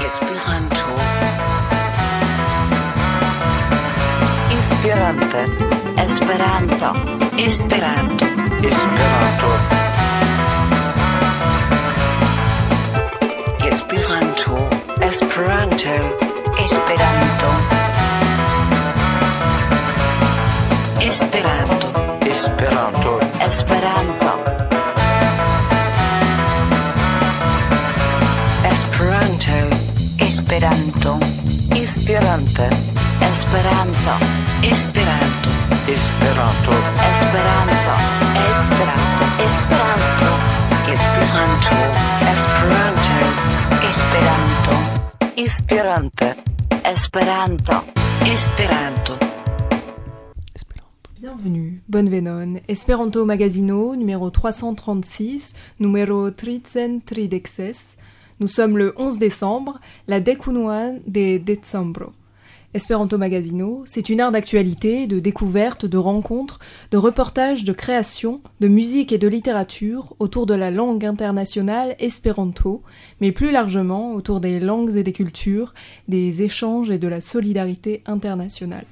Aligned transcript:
Esperanto. 0.00 0.84
Esperante. 4.50 5.46
Esperanto. 5.96 6.90
Esperanto. 7.36 8.26
Esperanto. 8.62 9.46
Esperanto. 13.64 14.68
Esperanto. 15.00 15.88
Esperanto. 16.58 16.58
Esperanto. 16.58 17.48
Esperanto. 21.00 21.88
Esperanto. 22.26 23.20
Esperanto. 23.40 24.57
Esperanto. 30.58 31.18
Esperante. 31.70 32.68
Esperanto. 33.20 34.10
Esperanto. 34.60 35.50
Esperanto. 35.86 36.72
Esperanto. 37.06 37.92
Esperanto. 39.38 40.26
Esperanto. 40.90 41.78
Esperanto. 43.86 44.74
Esperanto. 45.36 46.34
Esperante. 46.82 46.82
Esperanto. 46.82 47.84
Esperanto. 48.24 49.18
Bienvenue, 51.20 51.82
bonne 51.86 52.10
venon. 52.10 52.60
Esperanto 52.66 53.24
Magazino, 53.24 53.94
numéro 53.94 54.28
336, 54.32 55.54
numéro 55.78 56.32
336. 56.32 57.96
Nous 58.40 58.46
sommes 58.46 58.78
le 58.78 58.94
11 58.96 59.18
décembre, 59.18 59.80
la 60.06 60.20
decunuan 60.20 61.00
de 61.08 61.38
Decembro. 61.38 62.12
Esperanto 62.72 63.18
Magazino, 63.18 63.82
c'est 63.84 64.10
une 64.10 64.20
art 64.20 64.30
d'actualité, 64.30 65.08
de 65.08 65.18
découverte, 65.18 65.86
de 65.86 65.98
rencontres, 65.98 66.60
de 66.92 66.98
reportages, 66.98 67.64
de 67.64 67.72
création, 67.72 68.40
de 68.60 68.68
musique 68.68 69.10
et 69.10 69.18
de 69.18 69.26
littérature 69.26 70.14
autour 70.20 70.46
de 70.46 70.54
la 70.54 70.70
langue 70.70 71.04
internationale 71.04 71.96
espéranto, 71.98 72.82
mais 73.20 73.32
plus 73.32 73.50
largement 73.50 74.14
autour 74.14 74.38
des 74.38 74.60
langues 74.60 74.94
et 74.94 75.02
des 75.02 75.12
cultures, 75.12 75.74
des 76.06 76.42
échanges 76.42 76.90
et 76.90 76.98
de 76.98 77.08
la 77.08 77.20
solidarité 77.20 78.02
internationale. 78.06 78.86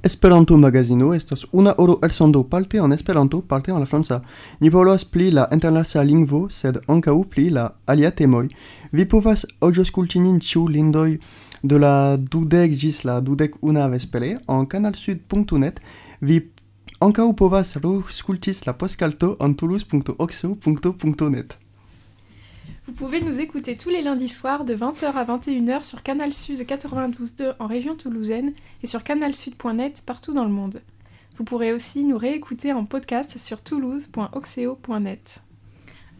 Esperanto 0.00 0.56
magazino 0.56 1.12
estas 1.12 1.44
una 1.50 1.74
oro 1.76 1.98
elsondo 2.02 2.44
parte 2.44 2.76
en 2.76 2.92
Esperanto 2.92 3.40
parte 3.40 3.72
en 3.72 3.80
la 3.80 3.86
franca. 3.86 4.22
Ni 4.60 4.70
pli 5.10 5.32
la 5.32 5.48
internacia 5.50 6.04
lingvo, 6.04 6.48
sed 6.48 6.78
ankaŭ 6.86 7.24
pli 7.24 7.50
la 7.50 7.74
alia 7.84 8.12
temoj. 8.12 8.46
Vi 8.92 9.04
povas 9.06 9.44
aŭskulti 9.60 10.20
nin 10.20 10.38
ĉiu 10.38 10.68
lindoj 10.68 11.18
de 11.62 11.78
la 11.78 12.16
dudek 12.16 12.78
ĝis 12.78 13.04
la 13.04 13.20
dudek 13.20 13.56
una 13.60 13.88
vespere 13.88 14.38
en 14.46 14.66
canalsud.net. 14.66 15.80
Vi 16.20 16.52
ankaŭ 17.00 17.34
povas 17.34 17.76
aŭskultis 17.76 18.66
la 18.66 18.74
poskalto 18.74 19.36
en 19.40 19.56
toulouse.oxo.net. 19.56 21.67
Vous 22.88 22.94
pouvez 22.94 23.20
nous 23.20 23.38
écouter 23.38 23.76
tous 23.76 23.90
les 23.90 24.00
lundis 24.00 24.28
soirs 24.28 24.64
de 24.64 24.74
20h 24.74 25.12
à 25.12 25.22
21h 25.22 25.84
sur 25.84 26.02
Canal 26.02 26.32
Sud 26.32 26.60
92.2 26.60 27.54
en 27.58 27.66
région 27.66 27.94
toulousaine 27.94 28.54
et 28.82 28.86
sur 28.86 29.04
canalsud.net 29.04 30.02
partout 30.06 30.32
dans 30.32 30.46
le 30.46 30.50
monde. 30.50 30.80
Vous 31.36 31.44
pourrez 31.44 31.74
aussi 31.74 32.02
nous 32.04 32.16
réécouter 32.16 32.72
en 32.72 32.86
podcast 32.86 33.36
sur 33.36 33.60
toulouse.oxeo.net. 33.60 35.40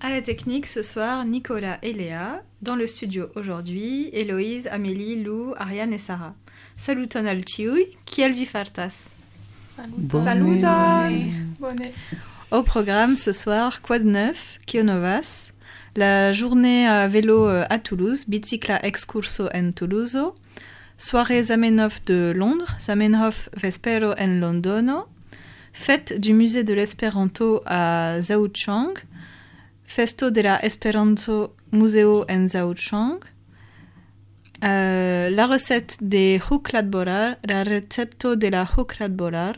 À 0.00 0.10
la 0.10 0.20
technique 0.20 0.66
ce 0.66 0.82
soir, 0.82 1.24
Nicolas 1.24 1.78
et 1.82 1.94
Léa. 1.94 2.42
Dans 2.60 2.76
le 2.76 2.86
studio 2.86 3.28
aujourd'hui, 3.34 4.10
Héloïse, 4.12 4.66
Amélie, 4.66 5.22
Lou, 5.22 5.54
Ariane 5.56 5.94
et 5.94 5.98
Sarah. 5.98 6.34
Saluton 6.76 7.24
al 7.24 7.46
tiuj, 7.46 7.80
kiel 8.04 8.32
vi 8.32 8.44
fartas 8.44 9.08
Bonne 9.96 10.22
Saluton 10.22 11.30
Bonne. 11.58 11.78
Au 12.50 12.62
programme 12.62 13.16
ce 13.16 13.32
soir, 13.32 13.80
Quad 13.80 14.04
9, 14.04 14.58
Kionovas, 14.66 15.52
la 15.98 16.32
journée 16.32 16.86
à 16.86 17.08
vélo 17.08 17.48
euh, 17.48 17.64
à 17.68 17.80
Toulouse, 17.80 18.24
Bicicla 18.28 18.78
Excurso 18.86 19.48
en 19.52 19.72
Toulouse, 19.72 20.16
soirée 20.96 21.42
Zamenhof 21.42 22.04
de 22.04 22.32
Londres, 22.34 22.76
Zamenhof 22.80 23.48
Vespero 23.56 24.12
en 24.16 24.38
Londono, 24.38 25.06
fête 25.72 26.20
du 26.20 26.34
musée 26.34 26.62
de 26.62 26.72
l'Esperanto 26.72 27.62
à 27.66 28.20
Zhaochang, 28.20 28.94
Festo 29.86 30.30
de 30.30 30.40
la 30.40 30.64
Esperanto 30.64 31.56
Museo 31.72 32.24
en 32.30 32.46
Zhaochang, 32.46 33.18
euh, 34.62 35.30
la 35.30 35.46
recette 35.48 35.96
des 36.00 36.40
Hukladborar, 36.48 37.34
la 37.44 37.64
recepto 37.64 38.36
de 38.36 38.46
la 38.46 38.64
Hukladborar, 38.64 39.54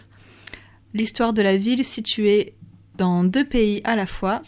l'histoire 0.94 1.34
de 1.34 1.42
la 1.42 1.58
ville 1.58 1.84
située 1.84 2.54
dans 2.96 3.24
deux 3.24 3.44
pays 3.44 3.82
à 3.84 3.94
la 3.94 4.06
fois, 4.06 4.40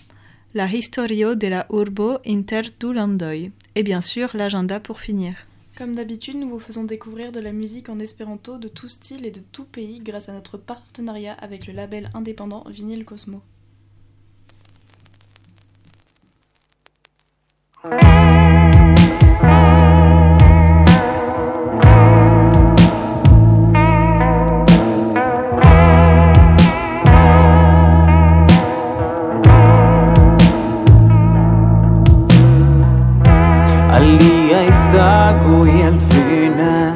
la 0.54 0.66
Historio 0.66 1.34
de 1.34 1.48
la 1.48 1.66
Urbo 1.70 2.18
inter 2.26 2.62
du 2.78 2.92
landoi, 2.92 3.50
et 3.74 3.82
bien 3.82 4.02
sûr 4.02 4.30
l'agenda 4.34 4.80
pour 4.80 5.00
finir. 5.00 5.34
Comme 5.78 5.94
d'habitude, 5.94 6.36
nous 6.36 6.50
vous 6.50 6.58
faisons 6.58 6.84
découvrir 6.84 7.32
de 7.32 7.40
la 7.40 7.52
musique 7.52 7.88
en 7.88 7.98
espéranto 7.98 8.58
de 8.58 8.68
tout 8.68 8.88
style 8.88 9.24
et 9.24 9.30
de 9.30 9.40
tout 9.40 9.64
pays 9.64 10.00
grâce 10.00 10.28
à 10.28 10.32
notre 10.34 10.58
partenariat 10.58 11.32
avec 11.32 11.66
le 11.66 11.72
label 11.72 12.10
indépendant 12.12 12.64
Vinyl 12.68 13.06
Cosmo. 13.06 13.40
cago 35.02 35.66
y 35.66 35.82
al 35.82 36.00
final 36.00 36.94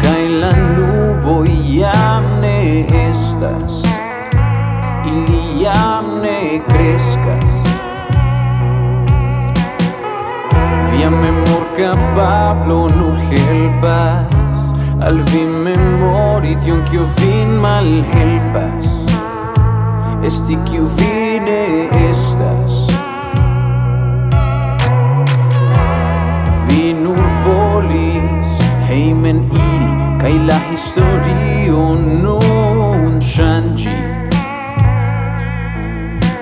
cae 0.00 0.26
la 0.42 0.52
nube 0.76 1.50
y 1.50 1.82
amne 1.82 2.86
estas 3.08 3.82
y 5.08 5.10
liamne 5.28 6.62
crezcas 6.72 7.52
Viame 10.92 11.30
morca 11.46 11.90
Pablo 12.16 12.88
no 12.98 13.08
helpas 13.30 14.62
al 15.08 15.18
fin 15.28 15.50
me 15.64 15.76
mori 16.00 16.54
tion 16.62 16.80
que 16.88 17.00
fin 17.18 17.48
mal 17.66 17.88
helpas 18.14 18.84
esti 20.28 20.56
que 20.68 20.80
vine 20.96 21.62
estas. 22.10 22.63
heimen 28.88 29.38
iri 29.50 29.92
kaj 30.20 30.34
la 30.48 30.58
historio 30.70 31.82
nun 32.22 33.20
ŝanĝi 33.32 33.96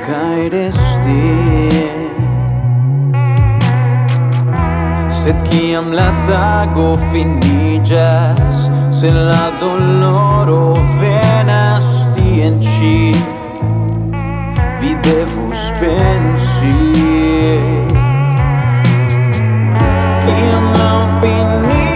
kaj 0.07 0.41
resti. 0.55 1.21
Sed 5.23 5.39
kiam 5.49 5.93
la 5.99 6.09
tago 6.27 6.89
finiĝas 7.11 8.67
se 9.01 9.13
la 9.15 9.45
doloro 9.61 10.75
venas 10.99 11.87
tien 12.17 12.59
ĉi 12.67 12.99
vi 14.83 14.97
devus 15.07 15.63
pensi. 15.81 16.77
Kiam 20.27 20.67
la 20.81 20.91
opinio 21.07 21.92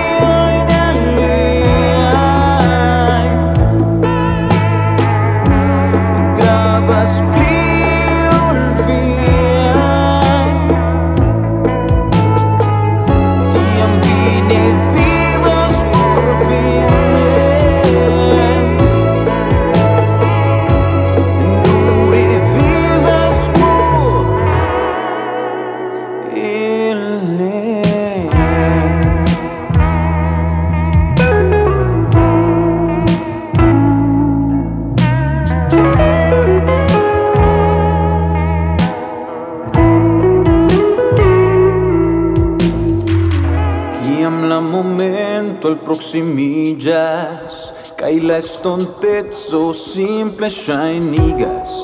proximiĝas 46.16 47.56
kaj 47.98 48.12
la 48.24 48.36
estonteco 48.40 49.58
simple 49.76 50.48
ŝajnigas 50.48 51.74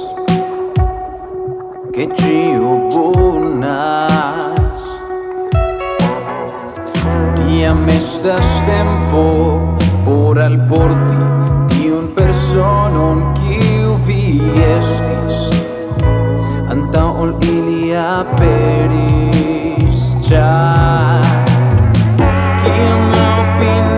ke 1.93 2.07
ĉio 2.17 2.71
bonas 2.95 4.87
tiam 7.37 7.85
estas 7.97 8.49
tempo 8.71 9.27
por 10.07 10.41
al 10.41 10.57
alporti 10.57 11.21
tiun 11.75 12.09
personon 12.17 13.21
kiu 13.37 13.93
vi 14.09 14.41
estis. 14.71 15.37
Anta 16.73 17.05
ol 17.05 17.37
ili 17.53 17.93
aperis 18.09 20.01
ĉar 20.25 21.27
Kim 22.63 23.01
Lopin 23.13 23.92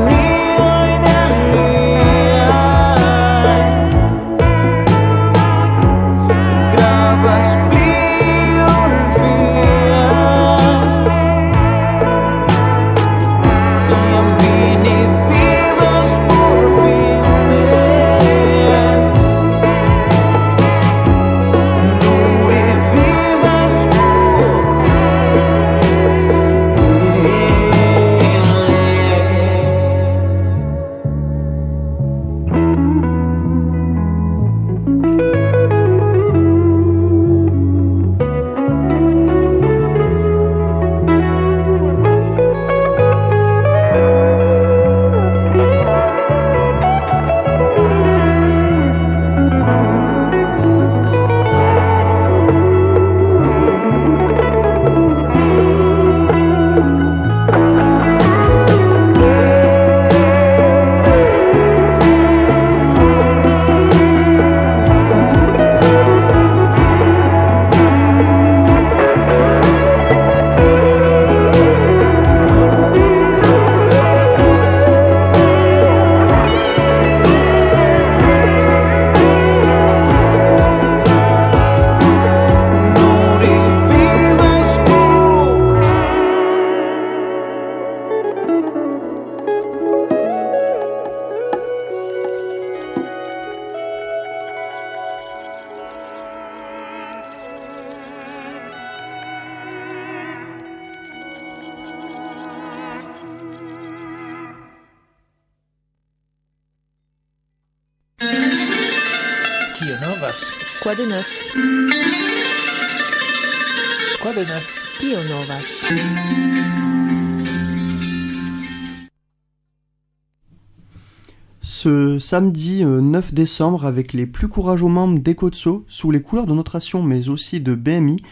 Ce 121.62 122.18
samedi 122.18 122.82
euh, 122.82 123.00
9 123.00 123.34
décembre, 123.34 123.84
avec 123.84 124.12
les 124.12 124.26
plus 124.26 124.48
courageux 124.48 124.86
membres 124.86 125.18
d'Ekotso, 125.20 125.84
sous 125.86 126.10
les 126.10 126.22
couleurs 126.22 126.46
de 126.46 126.54
notre 126.54 126.76
action 126.76 127.02
mais 127.02 127.28
aussi 127.28 127.60
de 127.60 127.74
BMI, 127.74 128.22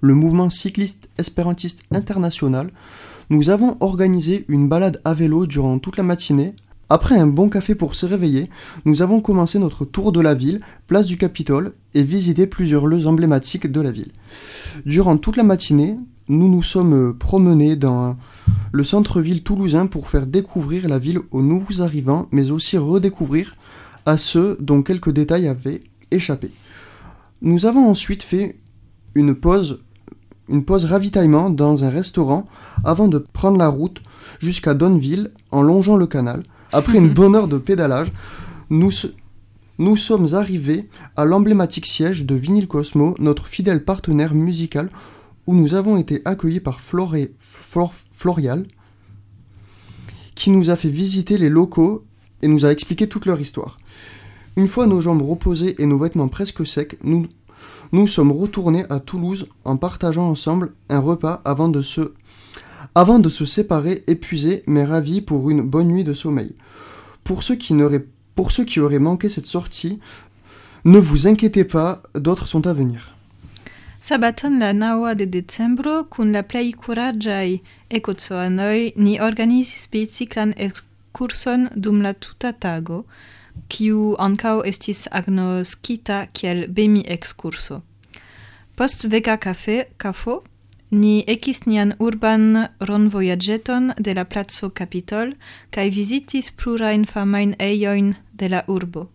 le 0.00 0.14
mouvement 0.14 0.50
cycliste 0.50 1.08
espérantiste 1.18 1.82
international, 1.90 2.70
nous 3.30 3.50
avons 3.50 3.76
organisé 3.80 4.44
une 4.48 4.68
balade 4.68 5.00
à 5.04 5.14
vélo 5.14 5.46
durant 5.46 5.78
toute 5.78 5.96
la 5.96 6.02
matinée. 6.02 6.54
Après 6.88 7.16
un 7.16 7.26
bon 7.26 7.48
café 7.48 7.74
pour 7.74 7.94
se 7.94 8.04
réveiller, 8.04 8.50
nous 8.84 9.00
avons 9.00 9.20
commencé 9.20 9.58
notre 9.58 9.84
tour 9.84 10.12
de 10.12 10.20
la 10.20 10.34
ville, 10.34 10.60
place 10.86 11.06
du 11.06 11.16
Capitole, 11.16 11.72
et 11.94 12.02
visité 12.02 12.46
plusieurs 12.46 12.86
lieux 12.86 13.06
emblématiques 13.06 13.70
de 13.70 13.80
la 13.80 13.90
ville. 13.90 14.12
Durant 14.84 15.16
toute 15.16 15.36
la 15.36 15.44
matinée, 15.44 15.96
nous 16.28 16.48
nous 16.48 16.62
sommes 16.62 17.16
promenés 17.18 17.76
dans 17.76 18.16
le 18.70 18.84
centre-ville 18.84 19.42
toulousain 19.42 19.86
pour 19.86 20.08
faire 20.08 20.26
découvrir 20.26 20.88
la 20.88 20.98
ville 20.98 21.20
aux 21.30 21.42
nouveaux 21.42 21.82
arrivants, 21.82 22.28
mais 22.32 22.50
aussi 22.50 22.78
redécouvrir 22.78 23.56
à 24.06 24.16
ceux 24.16 24.56
dont 24.60 24.82
quelques 24.82 25.12
détails 25.12 25.48
avaient 25.48 25.80
échappé. 26.10 26.50
Nous 27.40 27.66
avons 27.66 27.88
ensuite 27.88 28.22
fait 28.22 28.56
une 29.14 29.34
pause, 29.34 29.80
une 30.48 30.64
pause 30.64 30.84
ravitaillement 30.84 31.50
dans 31.50 31.84
un 31.84 31.90
restaurant 31.90 32.46
avant 32.84 33.08
de 33.08 33.18
prendre 33.18 33.58
la 33.58 33.68
route 33.68 34.00
jusqu'à 34.40 34.74
Donneville 34.74 35.32
en 35.50 35.62
longeant 35.62 35.96
le 35.96 36.06
canal. 36.06 36.42
Après 36.72 36.98
une 36.98 37.12
bonne 37.14 37.34
heure 37.34 37.48
de 37.48 37.58
pédalage, 37.58 38.12
nous, 38.70 38.90
nous 39.78 39.96
sommes 39.96 40.34
arrivés 40.34 40.88
à 41.16 41.24
l'emblématique 41.24 41.86
siège 41.86 42.24
de 42.24 42.34
Vinyl 42.34 42.68
Cosmo, 42.68 43.14
notre 43.18 43.46
fidèle 43.46 43.84
partenaire 43.84 44.34
musical, 44.34 44.88
où 45.46 45.54
nous 45.54 45.74
avons 45.74 45.96
été 45.96 46.22
accueillis 46.24 46.60
par 46.60 46.80
Floré, 46.80 47.34
Flor- 47.38 47.94
Florial, 48.10 48.66
qui 50.34 50.50
nous 50.50 50.70
a 50.70 50.76
fait 50.76 50.88
visiter 50.88 51.38
les 51.38 51.48
locaux 51.48 52.04
et 52.42 52.48
nous 52.48 52.64
a 52.64 52.70
expliqué 52.70 53.08
toute 53.08 53.26
leur 53.26 53.40
histoire. 53.40 53.78
Une 54.56 54.68
fois 54.68 54.86
nos 54.86 55.00
jambes 55.00 55.22
reposées 55.22 55.80
et 55.80 55.86
nos 55.86 55.98
vêtements 55.98 56.28
presque 56.28 56.66
secs, 56.66 56.98
nous 57.02 57.26
nous 57.92 58.06
sommes 58.06 58.32
retournés 58.32 58.84
à 58.88 59.00
Toulouse 59.00 59.48
en 59.64 59.76
partageant 59.76 60.28
ensemble 60.28 60.72
un 60.88 60.98
repas 60.98 61.42
avant 61.44 61.68
de 61.68 61.82
se, 61.82 63.44
séparer 63.44 64.02
épuisés 64.06 64.62
mais 64.66 64.84
ravis 64.84 65.20
pour 65.20 65.50
une 65.50 65.62
bonne 65.62 65.88
nuit 65.88 66.04
de 66.04 66.14
sommeil. 66.14 66.54
Pour 67.22 67.42
ceux 67.42 67.54
qui, 67.54 67.74
pour 68.34 68.50
ceux 68.50 68.64
qui 68.64 68.80
auraient 68.80 68.98
manqué 68.98 69.28
cette 69.28 69.46
sortie, 69.46 70.00
ne 70.84 70.98
vous 70.98 71.26
inquiétez 71.26 71.64
pas, 71.64 72.02
d'autres 72.14 72.46
sont 72.46 72.66
à 72.66 72.72
venir. 72.72 73.14
Sabaton 74.02 74.58
la 74.58 74.72
naŭa 74.74 75.12
de 75.14 75.28
decembro 75.30 75.92
kun 76.10 76.32
la 76.34 76.42
plej 76.42 76.72
kuraĝaj 76.84 77.48
ekocoanoj 77.98 78.78
ni 78.96 79.12
organizis 79.28 79.86
biciklan 79.92 80.54
ekskurson 80.66 81.68
dum 81.84 82.00
la 82.02 82.12
tuta 82.12 82.50
tago, 82.64 83.04
kiu 83.70 84.16
ankaŭ 84.26 84.56
estis 84.72 85.04
agnoskita 85.20 86.24
kiel 86.34 86.64
bemi-ekskurso. 86.78 87.82
Post 88.74 89.06
vega 89.12 89.36
kafe, 89.36 89.84
kafo, 89.96 90.42
Ni 90.92 91.24
ekis 91.26 91.62
nian 91.64 91.94
urban 92.04 92.66
ronvojaĝeton 92.88 93.92
de 93.98 94.12
la 94.18 94.24
placo 94.28 94.68
Capitol 94.80 95.32
kaj 95.72 95.86
vizitis 95.94 96.50
plurajn 96.52 97.06
famajn 97.08 97.54
ejojn 97.58 98.10
de 98.42 98.50
la 98.52 98.60
urbo 98.68 99.06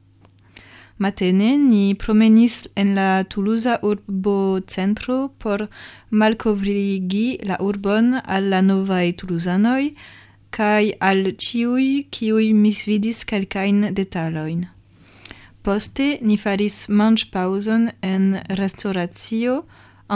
matene 0.98 1.50
ni 1.58 1.96
promenis 1.96 2.63
en 2.75 2.94
la 2.96 3.24
Toulouse 3.24 3.77
urbo 3.89 4.60
centro 4.68 5.18
por 5.39 5.68
malkovrigi 6.10 7.39
la 7.44 7.58
urbon 7.62 8.16
al 8.24 8.50
la 8.54 8.62
novaj 8.62 9.06
toulousanoj 9.22 9.84
kaj 10.58 10.84
al 11.10 11.22
ĉiuj 11.46 11.86
kiuj 12.18 12.48
misvidis 12.63 13.24
kelkajn 13.30 13.94
detalojn. 14.00 14.66
Poste 15.62 16.08
ni 16.22 16.38
faris 16.39 16.86
manĝpaŭzon 16.88 17.89
en 18.01 18.27
restoracio 18.60 19.58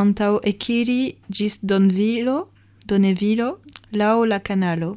antaŭ 0.01 0.33
ekiri 0.53 1.01
ĝis 1.27 1.59
Donvilo, 1.61 2.38
Donevilo, 2.88 3.50
laŭ 3.91 4.15
la 4.31 4.39
kanalo. 4.39 4.95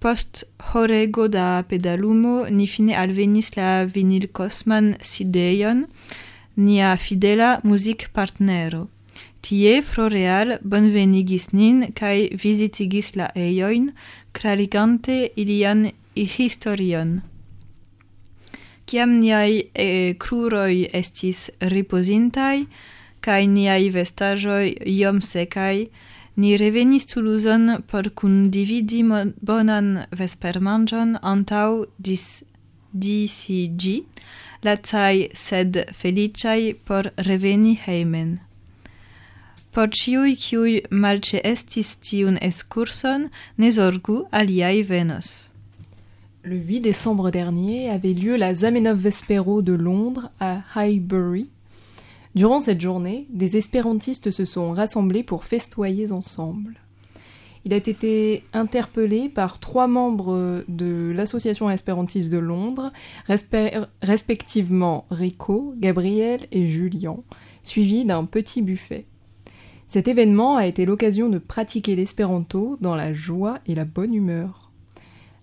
Post 0.00 0.44
horego 0.72 1.28
da 1.28 1.62
pedalumo 1.68 2.46
ni 2.50 2.66
fine 2.66 2.94
alvenis 2.96 3.50
la 3.56 3.84
vinil 3.84 4.28
Kosman 4.32 4.94
sidejon, 5.02 5.84
nia 6.56 6.94
fidela 6.96 7.60
muzikpartnero. 7.64 8.86
Tie 9.44 9.82
Floreal 9.82 10.58
bonvenigis 10.64 11.50
nin 11.52 11.92
kai 11.92 12.30
visitigis 12.32 13.14
la 13.16 13.28
ejojn, 13.36 13.90
clarigante 14.32 15.18
ilian 15.36 15.90
historion. 16.16 17.20
Ciam 18.88 19.18
niai 19.20 19.68
e, 19.74 20.14
cruroi 20.18 20.88
estis 20.96 21.50
riposintai, 21.60 22.66
kai 23.20 23.44
niai 23.46 23.92
vestaĵoj 23.94 24.66
iom 24.96 25.20
secai, 25.20 25.90
ni 26.36 26.56
revenis 26.56 27.06
Toulouson 27.06 27.82
por 27.88 28.10
cun 28.14 28.50
dividi 28.50 29.02
mo- 29.02 29.32
bonan 29.42 30.06
vespermangion 30.12 31.18
antau 31.22 31.86
dis 31.98 32.44
DCG, 32.92 34.04
lacai 34.64 35.28
sed 35.34 35.86
felicai 35.92 36.74
por 36.84 37.10
reveni 37.16 37.78
heimen. 37.86 38.38
Por 39.72 39.88
ciui 39.94 40.82
malce 40.90 41.40
estis 41.44 41.96
tiun 42.00 42.36
escurson, 42.42 43.28
ne 43.58 43.70
zorgu 43.70 44.24
aliai 44.32 44.82
venos. 44.82 45.48
Le 46.42 46.56
8 46.56 46.80
décembre 46.80 47.30
dernier 47.30 47.90
avait 47.90 48.14
lieu 48.14 48.36
la 48.36 48.54
Zamenhof 48.54 48.98
Vespero 48.98 49.62
de 49.62 49.74
Londres 49.74 50.30
à 50.40 50.62
Highbury. 50.74 51.50
Durant 52.34 52.60
cette 52.60 52.80
journée, 52.80 53.26
des 53.30 53.56
espérantistes 53.56 54.30
se 54.30 54.44
sont 54.44 54.72
rassemblés 54.72 55.22
pour 55.22 55.44
festoyer 55.44 56.12
ensemble. 56.12 56.76
Il 57.64 57.74
a 57.74 57.76
été 57.76 58.44
interpellé 58.52 59.28
par 59.28 59.58
trois 59.58 59.86
membres 59.86 60.64
de 60.68 61.12
l'association 61.14 61.68
espérantiste 61.68 62.30
de 62.30 62.38
Londres, 62.38 62.92
respe- 63.28 63.86
respectivement 64.00 65.04
Rico, 65.10 65.74
Gabriel 65.76 66.46
et 66.52 66.66
Julien, 66.66 67.16
suivi 67.62 68.04
d'un 68.04 68.24
petit 68.24 68.62
buffet. 68.62 69.04
Cet 69.88 70.08
événement 70.08 70.56
a 70.56 70.66
été 70.66 70.86
l'occasion 70.86 71.28
de 71.28 71.38
pratiquer 71.38 71.96
l'espéranto 71.96 72.78
dans 72.80 72.94
la 72.94 73.12
joie 73.12 73.58
et 73.66 73.74
la 73.74 73.84
bonne 73.84 74.14
humeur. 74.14 74.70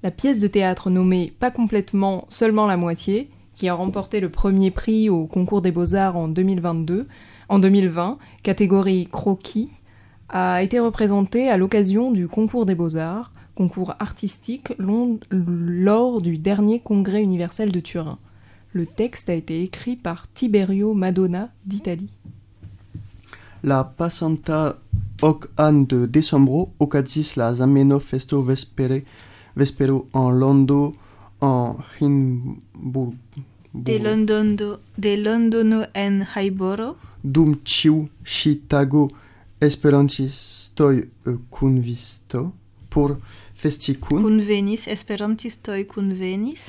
La 0.04 0.10
pièce 0.10 0.40
de 0.40 0.48
théâtre 0.48 0.90
nommée 0.90 1.34
Pas 1.38 1.52
complètement, 1.52 2.26
seulement 2.30 2.66
la 2.66 2.78
moitié, 2.78 3.30
qui 3.58 3.68
a 3.68 3.74
remporté 3.74 4.20
le 4.20 4.30
premier 4.30 4.70
prix 4.70 5.10
au 5.10 5.26
concours 5.26 5.64
des 5.64 5.72
beaux-arts 5.72 6.16
en 6.16 6.28
2022, 6.28 7.08
en 7.50 7.58
2020, 7.58 8.20
catégorie 8.44 9.08
croquis, 9.12 9.72
a 10.30 10.62
été 10.62 10.80
représentée 10.80 11.50
à 11.50 11.58
l'occasion 11.58 12.12
du 12.12 12.28
concours 12.28 12.68
des 12.68 12.76
beaux-arts, 12.76 13.32
concours 13.56 13.96
artistique 13.98 14.74
lors 14.78 16.22
du 16.22 16.38
dernier 16.38 16.80
congrès 16.80 17.24
universel 17.24 17.72
de 17.72 17.80
Turin. 17.80 18.20
Le 18.74 18.86
texte 18.86 19.28
a 19.28 19.34
été 19.34 19.64
écrit 19.64 19.96
par 19.96 20.32
Tiberio 20.32 20.94
Madonna 20.94 21.50
d'Italie. 21.66 22.12
La 23.64 23.84
passanta 23.84 24.78
hoc 25.24 25.48
an 25.58 25.88
de 25.90 26.06
decembro 26.06 26.70
okazis 26.80 27.34
la 27.38 27.56
Zamenhof 27.56 28.04
festo 28.04 28.44
vespere 28.44 29.02
vespero 29.56 30.08
en 30.14 30.30
Londo 30.30 30.92
en 31.42 31.84
Hinburg. 32.00 33.16
De 33.74 34.00
Londono, 34.00 34.80
de 34.98 35.18
Londono 35.18 35.86
en 35.94 36.26
Haiboro. 36.34 36.96
Dum 37.24 37.60
ciu 37.64 38.08
ci 38.24 38.62
tago 38.68 39.10
esperantistoj 39.60 41.04
kunvisto 41.50 42.40
eh, 42.40 42.52
por 42.90 43.18
festi 43.54 43.96
kun. 44.00 44.24
Kunvenis 44.24 44.88
esperantistoj 44.88 45.86
kunvenis. 45.88 46.64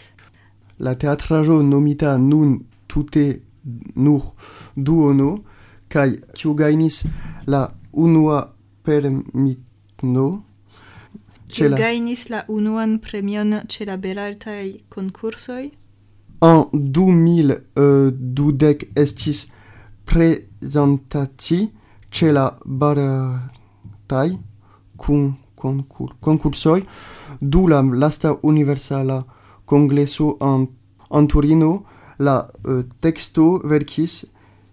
La 0.78 0.94
teatraĵo 0.94 1.62
nomita 1.62 2.16
nun 2.18 2.58
tute 2.86 3.40
nur 3.94 4.22
duono 4.76 5.38
kaj 5.88 6.10
kiu 6.36 6.54
gajnis 6.54 7.04
la 7.46 7.68
unua 7.92 8.54
permitno 8.82 10.42
Kiu 11.48 11.68
la... 11.68 11.76
gajnis 11.80 12.28
la 12.30 12.44
unuan 12.48 12.98
premion 13.00 13.60
ĉe 13.68 13.84
la 13.88 13.96
belartaj 13.96 14.72
konkursoj? 14.94 15.70
En 16.44 16.64
2012 16.72 18.86
estis 18.94 19.46
prezentati 20.08 21.68
ĉe 22.10 22.32
la 22.32 22.58
barataj 22.64 24.30
kun 24.96 25.36
concur 25.58 26.14
concursoi 26.20 26.82
du 27.40 27.66
la 27.66 27.82
lasta 27.82 28.38
universala 28.42 29.24
congresso 29.64 30.36
en, 30.40 30.68
en 31.10 31.26
Turino 31.26 31.84
la 32.18 32.46
uh, 32.46 32.84
texto 33.00 33.60
verkis 33.64 34.26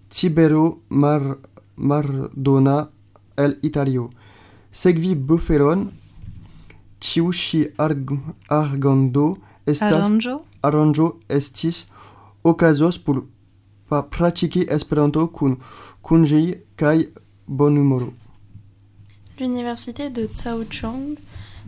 Tibero 0.09 0.81
Mar 0.89 1.37
Mardona 1.75 2.89
el 3.37 3.59
Italio. 3.61 4.09
Segvi 4.71 5.15
Bufferon 5.15 5.91
argando 8.47 9.37
estas 9.65 10.27
estis 11.29 11.85
okazos 12.43 12.97
por 12.99 13.23
pa 13.89 14.01
pratiki 14.01 14.65
Esperanto 14.69 15.27
kun 15.27 15.57
kunĝi 16.01 16.55
kaj 16.75 17.05
bonhumoro. 17.47 18.13
L'université 19.39 20.09
de 20.09 20.29
Zhaochang, 20.33 21.17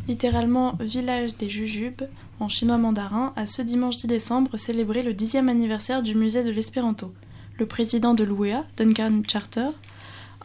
littéralement 0.08 0.78
village 0.80 1.38
des 1.38 1.50
jujubes 1.50 2.08
en 2.40 2.48
chinois 2.48 2.78
mandarin, 2.78 3.34
a 3.36 3.46
ce 3.46 3.62
dimanche 3.62 3.98
10 3.98 4.08
décembre 4.08 4.58
célébré 4.58 5.04
le 5.04 5.14
dixième 5.14 5.50
anniversaire 5.50 6.02
du 6.02 6.16
musée 6.16 6.44
de 6.44 6.52
l'espéranto. 6.52 7.14
Le 7.60 7.66
président 7.66 8.14
de 8.14 8.24
l'UEA, 8.24 8.64
Duncan 8.78 9.22
Charter, 9.28 9.70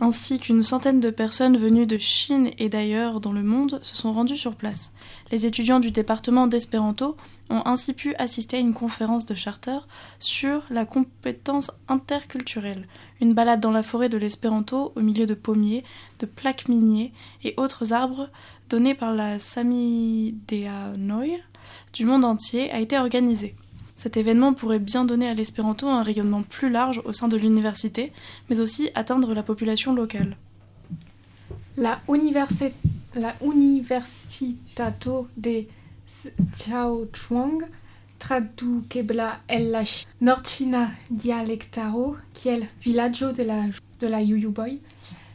ainsi 0.01 0.39
qu'une 0.39 0.63
centaine 0.63 1.01
de 1.01 1.11
personnes 1.11 1.57
venues 1.57 1.87
de 1.87 1.99
Chine 1.99 2.51
et 2.59 2.69
d'ailleurs 2.69 3.21
dans 3.21 3.33
le 3.33 3.43
monde 3.43 3.79
se 3.83 3.95
sont 3.95 4.13
rendues 4.13 4.37
sur 4.37 4.55
place. 4.55 4.91
Les 5.31 5.47
étudiants 5.47 5.81
du 5.81 5.91
département 5.91 6.47
d'espéranto 6.47 7.17
ont 7.51 7.63
ainsi 7.65 7.93
pu 7.93 8.15
assister 8.17 8.57
à 8.57 8.61
une 8.61 8.75
conférence 8.75 9.27
de 9.27 9.35
Charter 9.35 9.79
sur 10.19 10.63
la 10.71 10.85
compétence 10.85 11.71
interculturelle, 11.89 12.89
une 13.21 13.35
balade 13.35 13.61
dans 13.61 13.71
la 13.71 13.83
forêt 13.83 14.09
de 14.09 14.19
l'espéranto 14.19 14.93
au 14.97 15.01
milieu 15.01 15.27
de 15.27 15.35
pommiers, 15.35 15.85
de 16.19 16.27
plaques 16.27 16.69
miniers 16.69 17.13
et 17.45 17.55
autres 17.57 17.93
arbres 17.93 18.29
donnés 18.71 18.95
par 18.95 19.13
la 19.13 19.39
Samidea 19.39 20.97
Noi 20.97 21.41
du 21.93 22.05
monde 22.05 22.25
entier 22.25 22.71
a 22.71 22.81
été 22.81 22.99
organisée. 22.99 23.55
Cet 24.03 24.17
événement 24.17 24.53
pourrait 24.53 24.81
bien 24.81 25.05
donner 25.05 25.29
à 25.29 25.35
l'espéranto 25.35 25.87
un 25.87 26.03
rayonnement 26.03 26.43
plus 26.43 26.71
large 26.71 27.01
au 27.05 27.13
sein 27.13 27.29
de 27.29 27.37
l'université, 27.37 28.13
mais 28.49 28.59
aussi 28.59 28.91
atteindre 28.97 29.33
la 29.33 29.45
population 29.45 29.95
locale. 29.95 30.37
La, 31.77 32.01
universi- 32.09 32.73
la 33.15 33.37
Universitato 33.41 35.29
de 35.37 35.67
Zhaochuang 36.57 37.63
traduquebla 38.19 39.41
el 39.49 39.87
Norĉina 40.21 40.83
dialektaro 41.09 42.17
kiel 42.35 42.67
vilaĝo 42.85 43.31
de 43.33 43.45
la, 43.45 43.61
de 44.01 44.09
la 44.09 44.21
Jujuboj, 44.21 44.81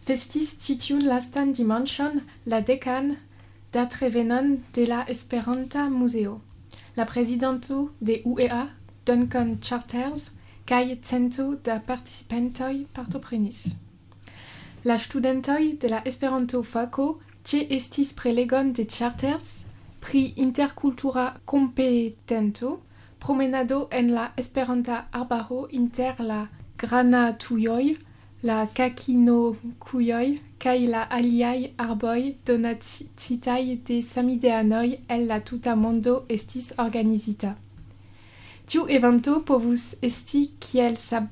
festis 0.03 0.57
ĉi 0.59 0.77
tiun 0.83 1.07
lastan 1.07 1.53
dimanĉon 1.53 2.19
la 2.45 2.59
dekan 2.59 3.15
datrevenon 3.71 4.57
de 4.75 4.85
la 4.91 5.05
Esperanta 5.07 5.87
Muzeo. 5.89 6.41
La 6.97 7.05
prezidanto 7.05 7.91
de 7.99 8.21
UEA, 8.25 8.69
Duncan 9.05 9.59
Charters, 9.61 10.31
kaj 10.65 10.97
cento 11.03 11.43
da 11.63 11.75
participantoj 11.79 12.87
partoprenis. 12.93 13.59
La 14.83 14.97
studentoj 14.97 15.77
de 15.81 15.91
la 15.93 16.01
Esperanto-fako 16.11 17.05
ĉe 17.45 17.61
estis 17.77 18.15
prelegon 18.17 18.73
de 18.73 18.87
Charters 18.95 19.51
pri 20.01 20.23
interkultura 20.37 21.27
kompetento, 21.45 22.79
promenado 23.19 23.87
en 23.91 24.11
la 24.15 24.31
Esperanta 24.35 25.05
arbaro 25.11 25.67
inter 25.71 26.19
la 26.19 26.47
granatujoj, 26.77 27.95
la 28.41 28.65
kakinokujoj 28.73 30.37
kaj 30.59 30.77
la 30.89 31.03
aliaj 31.09 31.69
arboj 31.77 32.19
donacitaj 32.47 33.61
de 33.87 34.01
samideanoj 34.01 34.87
el 35.09 35.27
la 35.27 35.39
tuta 35.39 35.75
mondo 35.75 36.25
estis 36.29 36.73
organizita. 36.77 37.55
Tiu 38.65 38.85
evento 38.89 39.41
povus 39.45 39.95
esti 40.01 40.49
kiel 40.59 40.95
sa- 40.97 41.27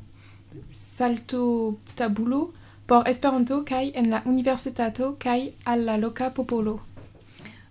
saltotabulo 0.98 2.52
por 2.88 3.04
Esperanto 3.08 3.64
kaj 3.64 3.92
en 3.96 4.10
la 4.10 4.22
universitato 4.26 5.16
kaj 5.20 5.40
al 5.66 5.86
la 5.86 5.98
loka 5.98 6.30
popolo. 6.30 6.80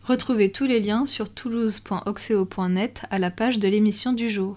Retrouvez 0.09 0.51
tous 0.53 0.67
les 0.67 0.81
liens 0.81 1.07
sur 1.07 1.29
toulouse.oxeo.net 1.33 3.03
à 3.11 3.19
la 3.19 3.31
page 3.31 3.59
de 3.59 3.69
l'émission 3.69 4.13
du 4.13 4.29
jour. 4.29 4.57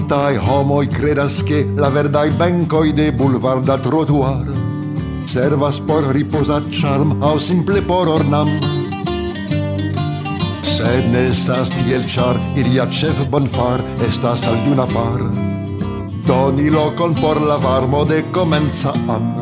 multae 0.00 0.38
homoi 0.38 0.86
credas 0.88 1.42
che 1.42 1.66
la 1.76 1.90
verdai 1.90 2.30
bencoi 2.30 2.92
de 2.92 3.12
bulvarda 3.12 3.76
trotuar 3.78 4.46
servas 5.26 5.78
por 5.80 6.02
riposa 6.14 6.62
charm 6.70 7.22
au 7.22 7.38
simple 7.38 7.82
por 7.82 8.08
ornam. 8.08 8.48
Sed 10.62 11.04
ne 11.12 11.28
estas 11.28 11.68
tiel 11.70 12.02
char, 12.06 12.36
ilia 12.56 12.86
cef 12.90 13.28
bonfar 13.30 13.80
estas 14.08 14.46
al 14.46 14.56
duna 14.64 14.86
par, 14.86 15.20
doni 16.26 16.70
locon 16.70 17.14
por 17.14 17.40
la 17.40 17.58
varmo 17.58 18.04
de 18.04 18.24
comenza 18.32 18.92
am. 19.08 19.34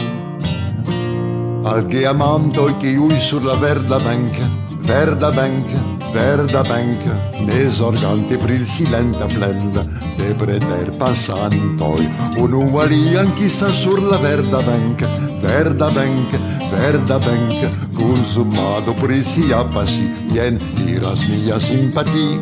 Al 1.65 1.87
che 1.87 2.07
amantoi 2.07 2.75
ciui 2.81 3.21
sur 3.21 3.45
la 3.45 3.55
verda 3.55 3.99
benca, 3.99 4.47
verda 4.81 5.31
benca, 5.31 5.98
verda 6.13 6.63
benk, 6.63 7.05
ne 7.47 7.69
zorgante 7.71 8.37
pri 8.39 8.55
il 8.55 8.67
silenta 8.67 9.27
plenda 9.27 9.85
de 10.17 10.35
preterpassantoj. 10.35 12.03
Unu 12.37 12.79
alian 12.79 13.33
chissà 13.35 13.69
sur 13.73 14.01
la 14.03 14.19
verda 14.19 14.63
benk, 14.63 15.05
verda 15.43 15.91
benk, 15.91 16.31
verda 16.71 17.19
benk, 17.19 17.59
consumado 17.95 18.95
pri 19.01 19.23
sia 19.23 19.65
passi, 19.65 20.09
jen 20.33 20.61
iras 20.87 21.27
mia 21.29 21.59
simpati. 21.59 22.41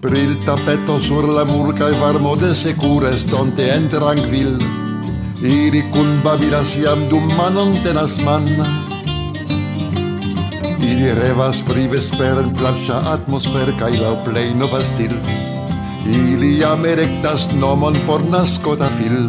Pri 0.00 0.20
il 0.20 0.38
tappeto 0.44 0.98
sur 0.98 1.24
la 1.26 1.44
mur 1.44 1.72
kaj 1.74 1.92
varmo 2.00 2.36
de 2.36 2.54
secure 2.54 3.14
estonte 3.14 3.70
en 3.72 3.88
tranquil, 3.88 4.58
iri 5.40 5.82
kun 5.92 6.20
babilas 6.22 6.76
jam 6.76 7.08
dum 7.08 7.28
manon 7.36 7.72
tenas 7.82 8.18
man. 8.20 8.44
Ili 10.84 11.12
revas 11.16 11.62
pri 11.64 11.86
vesperen 11.88 12.50
plaĉa 12.58 12.98
atmosfer 13.14 13.70
kaj 13.78 13.94
laŭ 14.02 14.12
plej 14.26 14.50
nova 14.60 14.82
stil. 14.84 15.14
Ili 16.04 16.50
jam 16.58 16.84
erektas 16.84 17.46
nomon 17.60 17.96
por 18.06 18.24
naskota 18.28 18.90
fil. 18.98 19.22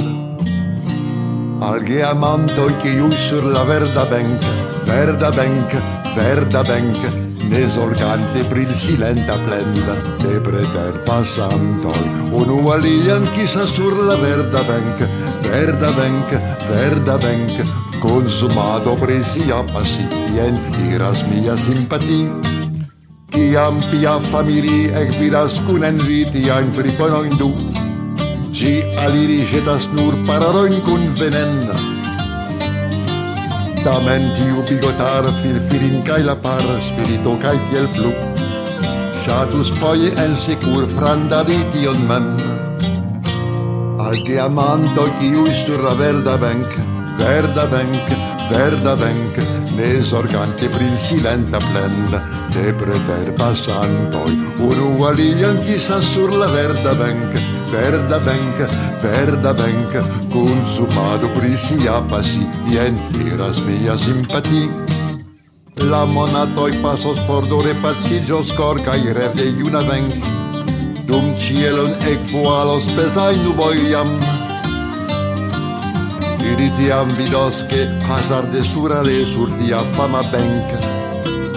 Al 1.64 1.80
geamantoj 1.88 2.74
kiuj 2.84 3.14
sur 3.28 3.48
la 3.54 3.64
verda 3.70 4.04
benk, 4.12 4.50
verda 4.90 5.32
benk, 5.38 5.78
verda 6.18 6.66
benk, 6.68 7.08
ne 7.48 7.64
zorgante 7.78 8.44
pri 8.52 8.68
il 8.68 8.76
silenta 8.76 9.40
plenda 9.48 9.96
de 10.26 10.36
preterpassantoj. 10.50 12.06
Unu 12.36 12.60
alian 12.76 13.24
kisas 13.38 13.72
sur 13.80 13.96
la 13.96 14.20
verda 14.20 14.68
benk, 14.68 15.08
verda 15.48 15.96
benk, 15.96 16.40
verda 16.68 17.18
benk, 17.18 17.95
consumado 18.06 18.94
pri 19.02 19.26
sia 19.26 19.66
pasitien 19.74 20.54
iras 20.94 21.26
mia 21.30 21.58
simpati. 21.58 22.30
Ciam 23.34 23.82
pia 23.90 24.22
famili 24.30 24.94
ecvidas 24.94 25.58
cun 25.66 25.84
envitiain 25.84 26.70
friconoin 26.78 27.34
du, 27.42 27.50
Gi 28.56 28.74
aliri 29.04 29.42
jetas 29.52 29.90
nur 29.98 30.14
paroloin 30.28 30.78
cun 30.86 31.04
venen. 31.20 31.66
Tamen 33.84 34.24
tiu 34.38 34.64
bigotar 34.70 35.26
filfirin 35.42 36.00
cae 36.08 36.24
la 36.24 36.36
par 36.46 36.64
spirito 36.88 37.36
cae 37.44 37.58
tiel 37.68 37.88
plu, 37.98 38.14
shatus 39.22 39.74
foie 39.82 40.14
en 40.24 40.40
sicur 40.46 40.88
frandari 40.96 41.60
tion 41.74 42.00
mem. 42.10 42.32
Al 44.06 44.16
geamanto 44.26 45.10
cius 45.20 45.66
sur 45.66 45.82
la 45.84 45.94
verda 46.00 46.38
benca, 46.38 46.95
Verda 47.18 47.66
venc, 47.66 48.08
verda 48.50 48.96
venc, 48.96 49.38
nesorgante 49.76 50.68
prin 50.70 50.96
silenta 50.98 51.60
plend, 51.60 52.12
de 52.54 52.74
preter 52.74 53.32
passantoi, 53.38 54.36
un 54.60 54.82
ualion 55.00 55.58
chissà 55.66 56.02
sur 56.02 56.30
la 56.32 56.48
verda 56.48 56.94
venc, 56.94 57.40
verda 57.72 58.20
venc, 58.20 58.62
verda 59.02 59.54
venc, 59.54 59.98
consumado 60.30 61.32
prisia 61.40 62.02
passi, 62.10 62.46
ientiras 62.70 63.60
mia 63.66 63.98
simpati. 63.98 64.70
La 65.90 66.06
monatoi 66.06 66.72
pasos 66.82 67.20
fordore 67.28 67.74
passigios 67.82 68.54
cor 68.56 68.80
cae 68.84 69.14
rev 69.14 69.36
de 69.36 69.50
iuna 69.60 69.82
venc, 69.88 70.14
dum 71.08 71.36
cielon 71.38 71.92
ec 72.12 72.20
fualos 72.32 72.88
pesai 72.96 73.36
nuboi 73.44 73.92
jam, 73.92 74.10
Ili 76.46 76.68
tiam 76.78 77.10
vidos 77.18 77.64
che 77.70 77.88
hazarde 78.08 78.62
surale 78.64 79.26
sur 79.26 79.50
tia 79.60 79.80
fama 79.96 80.22
benk, 80.32 80.70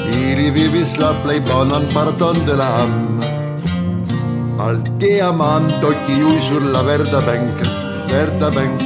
ili 0.09 0.51
vivis 0.51 0.97
la 0.99 1.13
plej 1.23 1.41
bonan 1.51 1.85
parton 1.95 2.41
de 2.47 2.57
la 2.57 2.69
am. 2.83 3.21
Al 4.59 4.81
geamanto 4.99 5.93
kiuj 6.07 6.41
sur 6.49 6.63
la 6.75 6.83
verda 6.83 7.21
benk, 7.29 7.61
verda 8.11 8.51
benk, 8.51 8.83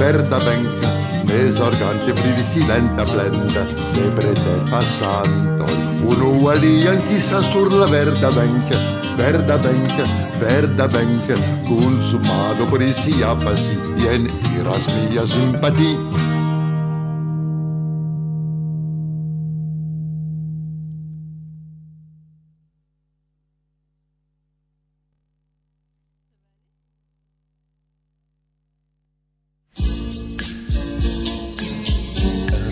verda 0.00 0.40
benk, 0.46 0.88
ne 1.28 1.40
zorgante 1.52 2.12
pri 2.20 2.42
silenta 2.42 3.04
plenda 3.12 3.64
de 3.94 4.10
preterpassantoj. 4.16 5.76
Unu 6.08 6.48
alian 6.50 7.00
kisas 7.08 7.52
sur 7.52 7.68
la 7.72 7.86
verda 7.86 8.30
benk, 8.32 8.72
Verdadenken, 9.16 10.06
verdadenken, 10.40 11.38
consumado 11.68 12.66
prisi 12.66 13.22
apasi, 13.22 13.78
jen 13.98 14.26
iras 14.58 14.86
mia 15.08 15.26
simpati. 15.26 15.96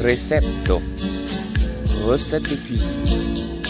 Recepto. 0.03 0.83
Recette 2.09 2.49
de 2.49 2.57
cuisine. 2.67 3.62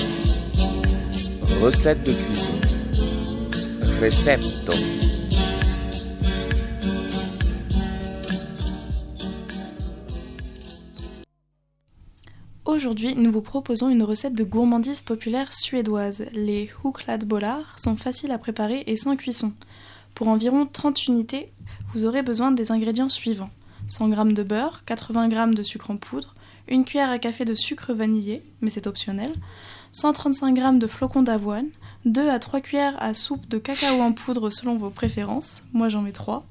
Recette 1.60 2.02
de 2.06 2.12
cuisine. 2.12 2.60
Recepto. 4.00 4.72
Aujourd'hui, 12.64 13.14
nous 13.16 13.30
vous 13.30 13.42
proposons 13.42 13.88
une 13.88 14.02
recette 14.02 14.34
de 14.34 14.44
gourmandise 14.44 15.02
populaire 15.02 15.52
suédoise. 15.52 16.24
Les 16.32 16.70
hukladbollar 16.84 17.78
sont 17.78 17.96
faciles 17.96 18.30
à 18.30 18.38
préparer 18.38 18.84
et 18.86 18.96
sans 18.96 19.16
cuisson. 19.16 19.52
Pour 20.14 20.28
environ 20.28 20.66
30 20.66 21.08
unités, 21.08 21.52
vous 21.92 22.04
aurez 22.04 22.22
besoin 22.22 22.52
des 22.52 22.70
ingrédients 22.70 23.08
suivants 23.08 23.50
100 23.88 24.12
g 24.12 24.32
de 24.32 24.42
beurre, 24.42 24.84
80 24.84 25.30
g 25.30 25.54
de 25.54 25.62
sucre 25.62 25.90
en 25.90 25.96
poudre, 25.96 26.34
une 26.68 26.84
cuillère 26.84 27.10
à 27.10 27.18
café 27.18 27.44
de 27.44 27.54
sucre 27.54 27.92
vanillé, 27.92 28.42
mais 28.60 28.70
c'est 28.70 28.86
optionnel, 28.86 29.32
135 29.92 30.56
g 30.56 30.78
de 30.78 30.86
flocons 30.86 31.22
d'avoine, 31.22 31.68
2 32.06 32.28
à 32.30 32.38
3 32.38 32.60
cuillères 32.60 32.96
à 33.00 33.12
soupe 33.12 33.46
de 33.48 33.58
cacao 33.58 34.00
en 34.00 34.12
poudre 34.12 34.48
selon 34.48 34.78
vos 34.78 34.88
préférences, 34.88 35.62
moi 35.74 35.90
j'en 35.90 36.00
mets 36.00 36.12
3, 36.12 36.46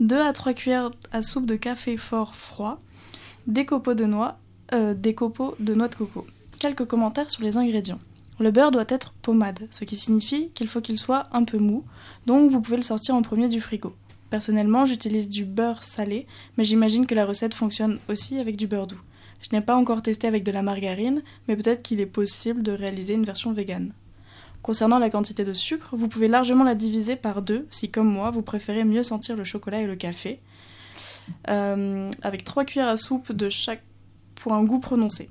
2 0.00 0.18
à 0.18 0.32
3 0.32 0.54
cuillères 0.54 0.90
à 1.12 1.20
soupe 1.20 1.44
de 1.44 1.56
café 1.56 1.98
fort 1.98 2.34
froid, 2.34 2.80
des 3.46 3.66
copeaux 3.66 3.92
de 3.92 4.06
noix, 4.06 4.38
euh, 4.72 4.94
des 4.94 5.14
copeaux 5.14 5.54
de 5.60 5.74
noix 5.74 5.88
de 5.88 5.94
coco. 5.94 6.26
Quelques 6.58 6.86
commentaires 6.86 7.30
sur 7.30 7.42
les 7.42 7.58
ingrédients. 7.58 8.00
Le 8.38 8.50
beurre 8.50 8.70
doit 8.70 8.86
être 8.88 9.12
pommade, 9.20 9.68
ce 9.70 9.84
qui 9.84 9.96
signifie 9.96 10.48
qu'il 10.54 10.66
faut 10.66 10.80
qu'il 10.80 10.98
soit 10.98 11.26
un 11.32 11.44
peu 11.44 11.58
mou, 11.58 11.84
donc 12.24 12.50
vous 12.50 12.62
pouvez 12.62 12.78
le 12.78 12.82
sortir 12.82 13.14
en 13.14 13.20
premier 13.20 13.50
du 13.50 13.60
frigo. 13.60 13.94
Personnellement, 14.30 14.86
j'utilise 14.86 15.28
du 15.28 15.44
beurre 15.44 15.84
salé, 15.84 16.26
mais 16.56 16.64
j'imagine 16.64 17.06
que 17.06 17.14
la 17.14 17.26
recette 17.26 17.52
fonctionne 17.52 17.98
aussi 18.08 18.38
avec 18.38 18.56
du 18.56 18.66
beurre 18.66 18.86
doux. 18.86 19.00
Je 19.40 19.48
n'ai 19.52 19.62
pas 19.62 19.76
encore 19.76 20.02
testé 20.02 20.26
avec 20.26 20.44
de 20.44 20.52
la 20.52 20.62
margarine, 20.62 21.22
mais 21.48 21.56
peut-être 21.56 21.82
qu'il 21.82 22.00
est 22.00 22.06
possible 22.06 22.62
de 22.62 22.72
réaliser 22.72 23.14
une 23.14 23.24
version 23.24 23.52
végane. 23.52 23.92
Concernant 24.62 24.98
la 24.98 25.10
quantité 25.10 25.44
de 25.44 25.54
sucre, 25.54 25.96
vous 25.96 26.08
pouvez 26.08 26.28
largement 26.28 26.64
la 26.64 26.74
diviser 26.74 27.16
par 27.16 27.40
deux 27.40 27.66
si, 27.70 27.90
comme 27.90 28.10
moi, 28.10 28.30
vous 28.30 28.42
préférez 28.42 28.84
mieux 28.84 29.02
sentir 29.02 29.36
le 29.36 29.44
chocolat 29.44 29.80
et 29.80 29.86
le 29.86 29.96
café, 29.96 30.40
Euh, 31.48 32.10
avec 32.22 32.44
3 32.44 32.64
cuillères 32.64 32.88
à 32.88 32.96
soupe 32.96 33.32
de 33.32 33.48
chaque 33.48 33.82
pour 34.34 34.52
un 34.52 34.64
goût 34.64 34.80
prononcé. 34.80 35.28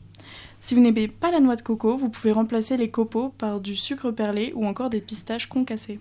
Si 0.61 0.75
vous 0.75 0.81
n'aimez 0.81 1.07
pas 1.07 1.31
la 1.31 1.39
noix 1.39 1.55
de 1.55 1.61
coco, 1.61 1.97
vous 1.97 2.09
pouvez 2.09 2.31
remplacer 2.31 2.77
les 2.77 2.89
copeaux 2.89 3.29
par 3.29 3.59
du 3.59 3.75
sucre 3.75 4.11
perlé 4.11 4.51
ou 4.55 4.65
encore 4.65 4.89
des 4.89 5.01
pistaches 5.01 5.47
concassées. 5.47 5.99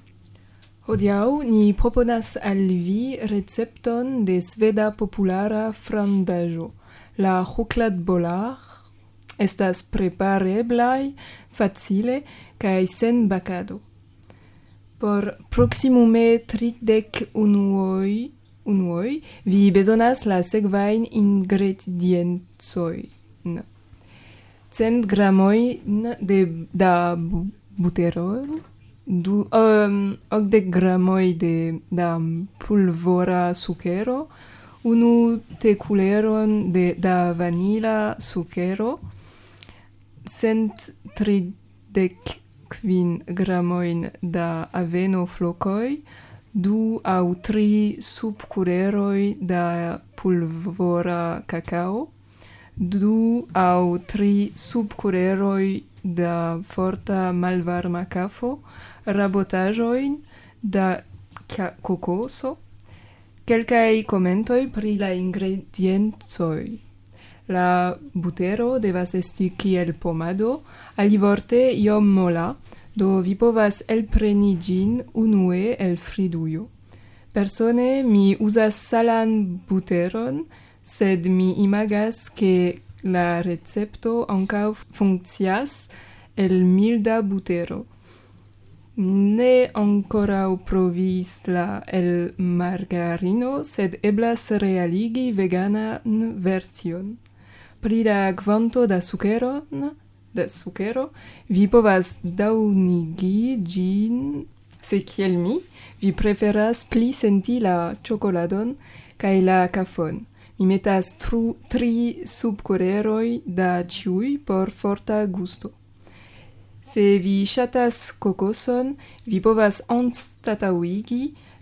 Ni 0.88 1.73
proponas 1.75 2.38
recepton 2.42 4.21
de 4.25 4.40
sveda 4.40 4.90
populara. 4.90 5.73
La 7.18 7.42
chokladbolar 7.44 8.57
estas 9.38 9.83
prepareblaj 9.83 11.12
facile 11.50 12.22
kaj 12.59 12.87
sen 12.87 13.28
bakado. 13.28 13.81
Por 14.98 15.31
proksimume 15.50 16.38
tridek 16.46 17.22
unuoj 17.35 18.38
unuoj 18.68 19.20
vi 19.44 19.61
bezonas 19.70 20.24
la 20.26 20.42
sekvajn 20.42 21.07
ingrediencoj. 21.20 22.96
Cent 24.70 25.07
gramoj 25.07 25.61
de 26.20 26.38
da 26.72 27.16
buterol, 27.76 28.59
du, 29.07 29.38
um, 29.61 30.16
okdek 30.31 30.68
gramoj 30.74 31.33
de 31.40 31.54
da 31.90 32.11
pulvora 32.61 33.54
sukero, 33.54 34.26
unu 34.85 35.41
tekuleron 35.59 36.73
de 36.73 36.95
da 36.99 37.33
vanila 37.33 38.17
sukero 38.19 38.99
cent 40.29 40.91
tridek 41.17 42.38
kvin 42.69 43.23
gramoin 43.27 44.11
da 44.23 44.69
aveno 44.73 45.27
flocoi, 45.27 46.03
du 46.53 47.01
au 47.05 47.35
tri 47.35 47.99
subculeroi 48.01 49.37
da 49.41 49.99
pulvora 50.17 51.43
cacao, 51.47 52.09
du 52.77 53.47
au 53.55 53.99
tri 53.99 54.53
subculeroi 54.55 55.85
da 56.03 56.61
forta 56.69 57.33
malvarma 57.33 58.05
cafo, 58.05 58.59
rabotajoin 59.07 60.19
da 60.62 61.01
cocoso, 61.83 62.57
Quelcae 63.48 64.04
commentoi 64.04 64.66
pri 64.68 64.98
la 64.98 65.08
ingredienzoi. 65.08 66.80
La 67.46 67.96
butero 68.12 68.76
devas 68.78 69.14
esti 69.14 69.54
kiel 69.56 69.94
pomado, 69.96 70.64
alivorte 71.00 71.56
iom 71.72 72.11
mola, 72.12 72.50
do 72.92 73.22
vi 73.24 73.32
povas 73.40 73.80
elpreni 73.88 74.58
gin 74.61 75.00
unue 75.14 75.78
el 75.80 75.96
fridujo. 75.96 76.68
Persone 77.32 78.02
mi 78.02 78.37
usas 78.38 78.76
salan 78.76 79.62
buteron, 79.66 80.44
sed 80.82 81.24
mi 81.24 81.62
imagas 81.62 82.28
che 82.28 82.82
la 83.00 83.40
recepto 83.40 84.26
ancau 84.28 84.74
funccias 84.92 85.88
el 86.37 86.64
milda 86.64 87.22
butero 87.22 87.87
ne 88.98 89.70
ancora 89.74 90.56
provis 90.66 91.46
la 91.46 91.82
el 91.87 92.34
margarino, 92.37 93.62
sed 93.62 93.94
eblas 94.02 94.50
realigi 94.50 95.30
veganan 95.32 96.34
version. 96.42 97.16
Pri 97.80 98.02
la 98.02 98.34
quanto 98.34 98.87
da 98.87 99.00
sukeron, 99.00 99.92
da 100.34 100.48
sukero, 100.48 101.11
vi 101.48 101.68
povas 101.68 102.18
daunigi 102.22 103.62
gin, 103.62 104.44
se 104.82 105.04
kiel 105.04 105.38
mi, 105.38 105.61
vi 106.00 106.12
preferas 106.12 106.84
pli 106.84 107.12
senti 107.12 107.61
la 107.61 107.94
cioccoladon 108.02 108.74
cae 109.16 109.40
la 109.42 109.68
cafon. 109.68 110.24
Mi 110.58 110.66
metas 110.66 111.14
tru, 111.22 111.54
tri 111.68 112.26
subcoreroi 112.26 113.42
da 113.46 113.87
ciui 113.87 114.38
por 114.38 114.72
forta 114.72 115.24
gusto. 115.26 115.78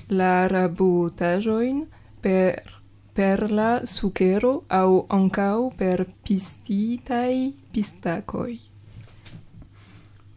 La 0.09 0.47
rabotaĵojn 0.47 1.81
per, 2.23 2.63
per 3.11 3.51
la 3.51 3.71
sukero 3.91 4.53
aŭ 4.71 5.07
ankaŭ 5.11 5.73
per 5.79 6.05
pistitaj 6.23 7.35
pistakoj. 7.73 8.53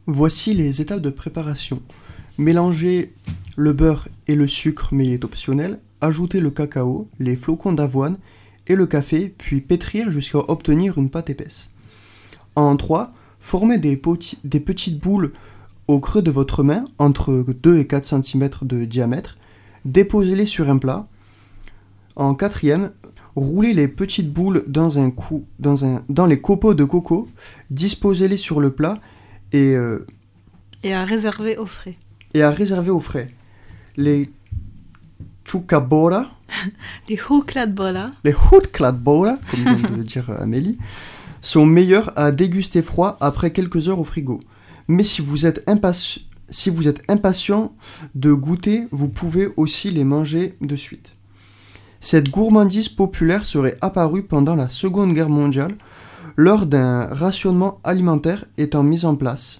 Voici 0.07 0.55
les 0.55 0.81
étapes 0.81 1.03
de 1.03 1.11
préparation. 1.11 1.83
Mélangez 2.39 3.13
le 3.57 3.73
beurre 3.73 4.07
et 4.27 4.33
le 4.33 4.47
sucre, 4.47 4.89
mais 4.91 5.05
il 5.05 5.13
est 5.13 5.23
optionnel. 5.23 5.79
Ajoutez 6.01 6.39
le 6.39 6.49
cacao, 6.49 7.07
les 7.19 7.35
flocons 7.35 7.73
d'avoine 7.73 8.17
et 8.65 8.75
le 8.75 8.87
café, 8.87 9.35
puis 9.37 9.61
pétrir 9.61 10.09
jusqu'à 10.09 10.39
obtenir 10.39 10.97
une 10.97 11.11
pâte 11.11 11.29
épaisse. 11.29 11.69
En 12.55 12.75
3, 12.75 13.13
formez 13.39 13.77
des, 13.77 13.95
poti- 13.95 14.37
des 14.43 14.59
petites 14.59 14.99
boules 14.99 15.31
au 15.87 15.99
creux 15.99 16.21
de 16.21 16.31
votre 16.31 16.63
main, 16.63 16.85
entre 16.99 17.45
2 17.63 17.79
et 17.79 17.87
4 17.87 18.05
cm 18.23 18.49
de 18.61 18.85
diamètre. 18.85 19.37
Déposez-les 19.85 20.45
sur 20.45 20.69
un 20.69 20.77
plat. 20.77 21.07
En 22.15 22.35
quatrième, 22.35 22.91
roulez 23.35 23.73
les 23.73 23.87
petites 23.87 24.31
boules 24.31 24.63
dans, 24.67 24.99
un 24.99 25.09
cou, 25.09 25.45
dans, 25.59 25.85
un, 25.85 26.03
dans 26.09 26.25
les 26.25 26.39
copeaux 26.41 26.73
de 26.73 26.83
coco, 26.83 27.27
disposez-les 27.71 28.37
sur 28.37 28.59
le 28.59 28.71
plat 28.71 28.99
et, 29.53 29.73
euh, 29.75 30.05
Et 30.83 30.93
à 30.93 31.05
réserver 31.05 31.57
au 31.57 31.65
frais. 31.65 31.95
et 32.33 32.43
à 32.43 32.51
réserver 32.51 32.89
au 32.91 32.99
frais. 32.99 33.31
Les 33.97 34.29
chukabora, 35.45 36.27
Des 37.07 37.19
hukladbola. 37.29 38.11
les 38.23 38.33
hutkladbora, 38.51 39.37
comme 39.49 39.59
vient 39.75 39.89
de 39.89 39.95
le 39.95 40.03
dire 40.03 40.29
euh, 40.29 40.35
Amélie, 40.39 40.77
sont 41.41 41.65
meilleurs 41.65 42.11
à 42.17 42.31
déguster 42.31 42.81
froid 42.81 43.17
après 43.21 43.51
quelques 43.51 43.87
heures 43.89 43.99
au 43.99 44.03
frigo. 44.03 44.39
Mais 44.87 45.03
si 45.03 45.21
vous 45.21 45.45
êtes 45.45 45.63
impatient, 45.67 46.21
si 46.49 46.69
vous 46.69 46.87
êtes 46.87 47.03
impatient 47.09 47.73
de 48.15 48.33
goûter, 48.33 48.87
vous 48.91 49.07
pouvez 49.07 49.49
aussi 49.55 49.91
les 49.91 50.03
manger 50.03 50.55
de 50.61 50.75
suite. 50.75 51.11
Cette 51.99 52.29
gourmandise 52.29 52.89
populaire 52.89 53.45
serait 53.45 53.77
apparue 53.81 54.23
pendant 54.23 54.55
la 54.55 54.69
Seconde 54.69 55.13
Guerre 55.13 55.29
mondiale 55.29 55.75
lors 56.37 56.65
d'un 56.65 57.05
rationnement 57.05 57.79
alimentaire 57.83 58.45
étant 58.57 58.83
mis 58.83 59.03
en 59.03 59.15
place. 59.15 59.59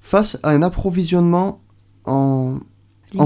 Face 0.00 0.38
à 0.42 0.50
un 0.50 0.62
approvisionnement 0.62 1.60
en, 2.04 2.58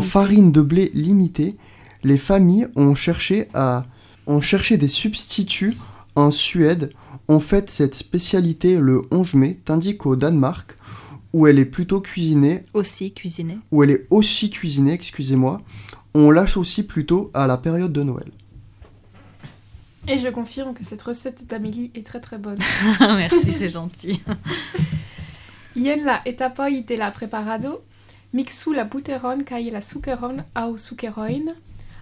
farine 0.03 0.53
de 0.53 0.61
blé 0.61 0.91
limité, 0.93 1.57
les 2.03 2.19
familles 2.19 2.69
ont 2.77 2.95
cherché, 2.95 3.49
à, 3.55 3.85
ont 4.27 4.41
cherché 4.41 4.77
des 4.77 4.89
substituts 4.89 5.77
en 6.15 6.31
Suède. 6.31 6.91
On 7.29 7.39
fête 7.41 7.71
cette 7.71 7.95
spécialité 7.95 8.77
le 8.79 9.03
11 9.11 9.35
mai, 9.35 9.59
tandis 9.65 9.97
qu'au 9.97 10.17
Danemark, 10.17 10.75
où 11.33 11.47
elle 11.47 11.59
est 11.59 11.65
plutôt 11.65 12.01
cuisinée, 12.01 12.65
Aussi 12.75 13.13
cuisiné. 13.13 13.59
où 13.71 13.83
elle 13.83 13.91
est 13.91 14.07
aussi 14.11 14.51
cuisinée, 14.51 14.93
excusez-moi, 14.93 15.63
on 16.15 16.31
l'associe 16.31 16.87
plutôt 16.87 17.31
à 17.33 17.47
la 17.47 17.57
période 17.57 17.93
de 17.93 18.03
Noël. 18.03 18.31
Et 20.09 20.19
je 20.19 20.29
confirme 20.29 20.75
que 20.75 20.85
cette 20.85 21.01
recette 21.03 21.47
d'Amélie 21.47 21.91
est 21.95 22.05
très 22.05 22.21
très 22.21 22.37
bonne. 22.39 22.59
Merci, 23.01 23.53
c'est 23.53 23.69
gentil. 23.69 24.21
Jen 25.77 26.05
la 26.05 26.21
etapoj 26.27 26.85
de 26.85 26.97
la 26.97 27.11
preparado. 27.11 27.81
Mixu 28.35 28.75
la 28.75 28.85
buteron 28.85 29.43
kaj 29.45 29.71
la 29.73 29.81
sukeron 29.81 30.43
aŭ 30.55 30.77
sukerojn. 30.79 31.53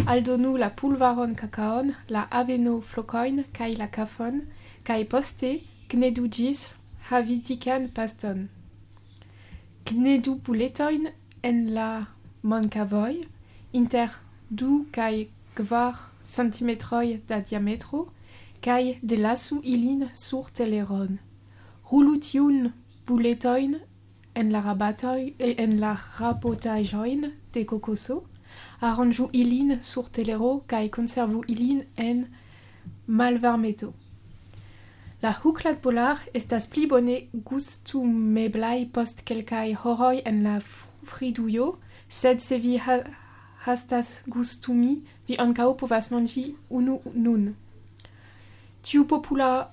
Aldonu 0.06 0.56
la 0.56 0.70
pulvaron 0.70 1.35
kakaon, 1.35 1.92
la 2.09 2.22
aveno 2.30 2.80
flokojn 2.80 3.44
kaj 3.52 3.76
la 3.78 3.87
kafon, 3.87 4.40
kaj 4.85 5.05
poste 5.12 5.51
knedu 5.93 6.27
ĝis 6.37 6.61
havi 7.11 7.37
dikan 7.49 7.88
paston. 7.97 8.49
Knedu 9.85 10.37
puletojn 10.47 11.09
en 11.43 11.59
la 11.75 11.90
mankavoj 12.43 13.14
inter 13.73 14.16
du 14.51 14.71
kaj 14.93 15.27
kvar 15.55 15.95
centimetroj 16.35 17.07
da 17.29 17.40
diametro 17.51 18.07
kaj 18.62 18.83
delasu 19.03 19.61
ilin 19.64 20.09
sur 20.14 20.51
teleron. 20.55 21.19
Rulu 21.93 22.19
tiun 22.21 22.71
en 24.35 24.53
la 24.53 24.61
rabatoj 24.61 25.35
en 25.38 25.73
la 25.81 25.97
rapotaĵojn 26.19 27.25
de 27.55 27.64
kokoso, 27.64 28.23
aranĝu 28.81 29.29
ilin 29.33 29.81
sur 29.83 30.09
telero 30.19 30.53
kaj 30.66 30.88
konservu 30.97 31.43
ilin 31.49 31.83
en 31.97 32.27
malvarmeto. 33.07 33.93
La 35.22 35.35
huklat 35.37 35.83
bolar 35.85 36.16
estas 36.33 36.64
pli 36.72 36.87
bone 36.88 37.14
gustumeblaj 37.48 38.87
post 38.94 39.18
kelkaj 39.28 39.74
horoj 39.83 40.22
en 40.24 40.38
la 40.46 40.54
fridujo, 41.11 41.66
sed 42.09 42.40
se 42.40 42.56
vi 42.59 42.78
ha 42.80 42.96
hastas 43.66 44.22
gustumi, 44.26 45.02
vi 45.28 45.37
ankaŭ 45.44 45.76
povas 45.83 46.11
manĝi 46.11 46.54
unu 46.70 47.00
nun. 47.14 47.54
Tiu 48.80 49.04
popula, 49.04 49.70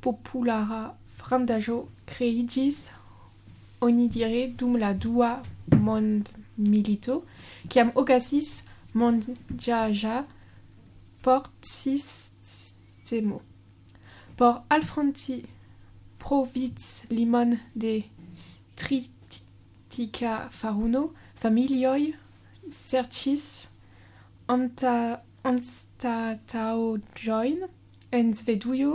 populara 0.00 0.94
frandaĵo 1.18 1.88
kreiĝis 2.06 2.86
onidire 3.82 4.46
dum 4.54 4.76
la 4.78 4.94
dua 4.94 5.42
mondmilito, 5.74 7.24
kiam 7.68 7.90
okasis 7.98 8.62
manĝaĵa 8.94 10.24
portsistemo 11.26 13.47
por 14.38 14.62
alfronti 14.70 15.42
provic 16.22 16.78
limon 17.10 17.58
de 17.74 17.94
tritica 18.76 20.48
faruno 20.60 21.02
familioj 21.42 22.02
serĉis 22.80 23.46
anta 24.54 24.94
anstataŭĝojn 25.52 27.58
en 28.20 28.26
Svedujo 28.40 28.92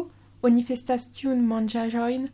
oni 0.48 0.64
festas 0.68 1.06
tiun 1.18 1.44
manĝaĵojn 1.52 2.26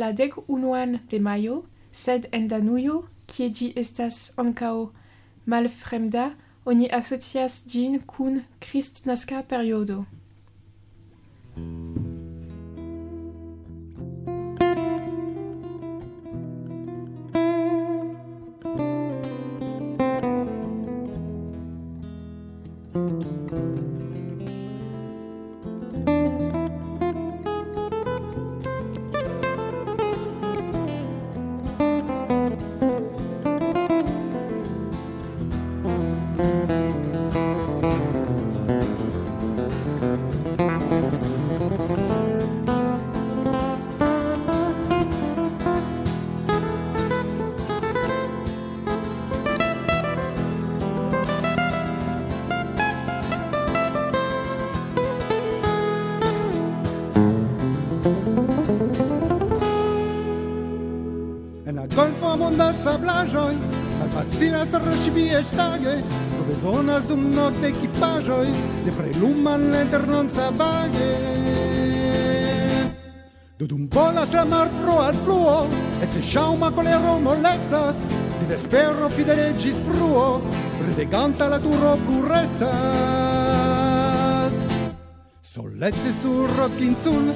la 0.00 0.08
dek 0.20 0.38
unuan 0.48 0.98
de 1.10 1.20
majo, 1.20 1.56
sed 1.92 2.28
en 2.32 2.48
Danujo, 2.52 3.02
kie 3.28 3.50
ĝi 3.60 3.68
estas 3.82 4.20
ankaŭ 4.44 4.74
malfremda, 5.54 6.30
oni 6.64 6.88
asocias 7.00 7.60
ĝin 7.74 8.00
kun 8.14 8.42
kristnaska 8.64 9.44
periodo. 9.52 10.04
page 65.78 66.02
Do 66.36 66.44
bezonas 66.48 67.06
dum 67.06 67.34
nocte 67.34 67.68
equipaĵoj 67.68 68.46
de 68.84 68.92
preluman 68.92 69.70
lenternon 69.72 70.28
savage. 70.30 71.14
Do 73.58 73.66
dum 73.66 73.88
volas 73.92 74.32
la 74.32 74.44
marpro 74.44 74.98
al 75.02 75.14
fluo 75.24 75.66
E 76.02 76.06
se 76.06 76.22
ŝaŭma 76.22 76.70
kolero 76.70 77.18
molestas 77.20 77.96
Di 78.38 78.46
vespero 78.46 79.08
fidele 79.10 79.52
ĝis 79.58 79.80
fruo 79.86 80.40
Rideganta 80.86 81.48
la 81.48 81.58
turo 81.58 81.96
plu 82.04 82.22
restas 82.28 82.68
Solezze 85.42 86.12
sur 86.20 86.46
Rokinsul 86.58 87.32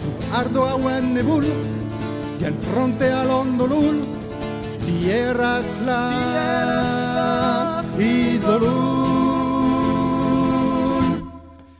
Sub 0.00 0.16
ardo 0.38 0.62
aŭ 0.64 0.78
nebul, 0.78 1.42
nebul 1.42 2.46
al 2.46 2.56
fronte 2.70 3.12
al 3.12 3.30
ondolul 3.30 4.09
Vieraslav, 5.10 6.06
Izolun. 7.98 8.70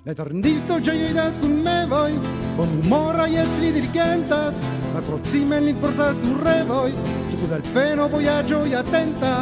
L'eternisto 0.02 0.80
gioidas 0.82 1.38
kun 1.38 1.62
mevoj, 1.62 2.12
bonhumora 2.56 3.26
jes 3.30 3.52
li 3.62 3.70
dirigentas, 3.76 4.54
malproksimen 4.96 5.62
lin 5.68 5.78
portas 5.78 6.16
sur 6.24 6.42
revoj, 6.42 6.90
sub 7.30 7.42
delfeno 7.52 8.04
vojaĝoj 8.10 8.70
atentas. 8.80 9.38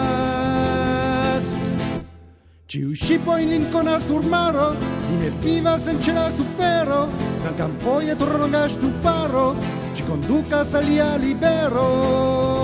Ĉiu 2.68 2.92
ŝipojn 2.92 3.48
in 3.57 3.64
konas 3.72 4.05
sur 4.11 4.22
maro, 4.29 4.68
li 5.09 5.16
ne 5.22 5.31
vivas 5.40 5.88
en 5.88 5.96
ĉe 5.96 6.12
la 6.12 6.29
sufero, 6.37 7.03
e 7.48 7.51
foje 7.81 8.14
tro 8.20 8.37
tu 8.44 8.48
ŝtuparo, 8.77 9.46
ci 9.94 10.03
conduca 10.05 10.59
salia 10.64 11.16
lia 11.16 11.16
libero. 11.24 12.57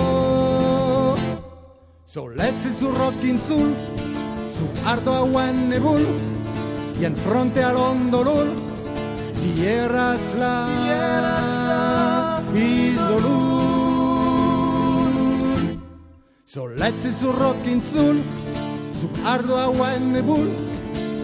Solezzi 2.15 2.71
su 2.71 2.91
Rockin 2.93 3.37
Sul 3.41 3.75
su 4.49 4.63
Ardo 4.87 5.13
Awen 5.15 5.67
Nebul 5.67 6.05
y 6.97 7.03
en 7.03 7.13
fronte 7.13 7.61
al 7.61 7.75
Ondolul 7.75 8.53
tierras 9.41 10.21
la 10.39 10.69
isolul 12.55 13.35
Solezzi 16.45 17.11
su 17.11 17.33
Rockin 17.33 17.81
Sul 17.81 18.23
su 18.97 19.09
Ardo 19.27 19.57
Awen 19.57 20.13
Nebul 20.13 20.47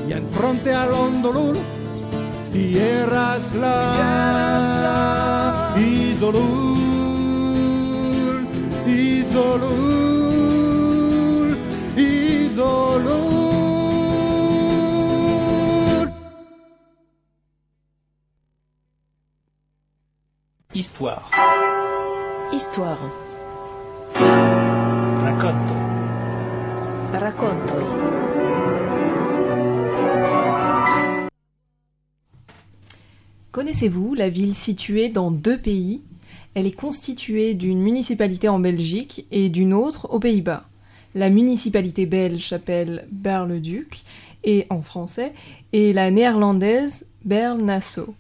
y 0.10 0.12
en 0.12 0.28
fronte 0.28 0.74
al 0.74 0.92
Ondolul 0.92 1.58
tierras 2.52 3.56
la 3.56 3.88
isolul, 5.78 6.86
isolul, 8.86 10.11
Histoire. 21.02 21.32
Histoire. 22.54 23.00
Racconto. 25.24 25.74
Raccontoi. 27.12 27.84
Connaissez-vous 33.52 34.14
la 34.14 34.30
ville 34.30 34.54
située 34.54 35.10
dans 35.10 35.32
deux 35.32 35.58
pays? 35.58 36.04
Elle 36.54 36.68
est 36.68 36.72
constituée 36.72 37.56
d'une 37.56 37.82
municipalité 37.82 38.48
en 38.48 38.60
Belgique 38.60 39.26
et 39.32 39.50
d'une 39.50 39.74
autre 39.74 40.08
aux 40.12 40.20
Pays-Bas. 40.20 40.66
La 41.16 41.32
municipalité 41.32 42.06
belge 42.06 42.48
s'appelle 42.48 43.08
Ber-le-Duc 43.12 44.04
et 44.44 44.68
en 44.70 44.84
français 44.84 45.34
et 45.74 45.94
la 45.94 46.12
néerlandaise 46.12 47.08
Bern-Nassau. 47.26 48.14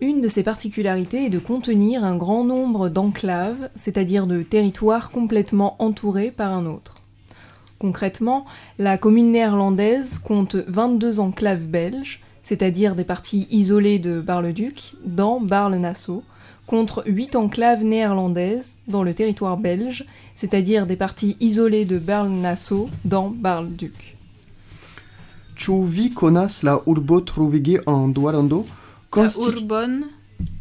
Une 0.00 0.20
de 0.20 0.28
ses 0.28 0.44
particularités 0.44 1.24
est 1.24 1.30
de 1.30 1.40
contenir 1.40 2.04
un 2.04 2.16
grand 2.16 2.44
nombre 2.44 2.88
d'enclaves, 2.88 3.68
c'est-à-dire 3.74 4.28
de 4.28 4.42
territoires 4.42 5.10
complètement 5.10 5.74
entourés 5.80 6.30
par 6.30 6.52
un 6.52 6.66
autre. 6.66 6.94
Concrètement, 7.80 8.46
la 8.78 8.96
commune 8.96 9.32
néerlandaise 9.32 10.18
compte 10.18 10.54
22 10.54 11.18
enclaves 11.18 11.64
belges, 11.64 12.20
c'est-à-dire 12.44 12.94
des 12.94 13.02
parties 13.02 13.48
isolées 13.50 13.98
de 13.98 14.20
Bar-le-Duc, 14.20 14.94
dans 15.04 15.40
Bar-le-Nassau, 15.40 16.22
contre 16.68 17.02
8 17.06 17.34
enclaves 17.34 17.82
néerlandaises 17.82 18.78
dans 18.86 19.02
le 19.02 19.14
territoire 19.14 19.56
belge, 19.56 20.06
c'est-à-dire 20.36 20.86
des 20.86 20.96
parties 20.96 21.36
isolées 21.40 21.84
de 21.84 21.98
Bar-le-Nassau 21.98 22.88
dans 23.04 23.30
Bar-le-Duc. 23.30 24.16
La 26.62 26.82
urbo 26.86 27.24
en? 27.86 28.12
Consti... 29.10 29.40
Urbon, 29.40 30.02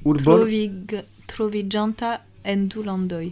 urbon... 0.03 0.23
Trovig... 0.23 0.95
troviĝanta 1.27 2.17
en 2.43 2.67
du 2.71 2.83
landoj. 2.83 3.25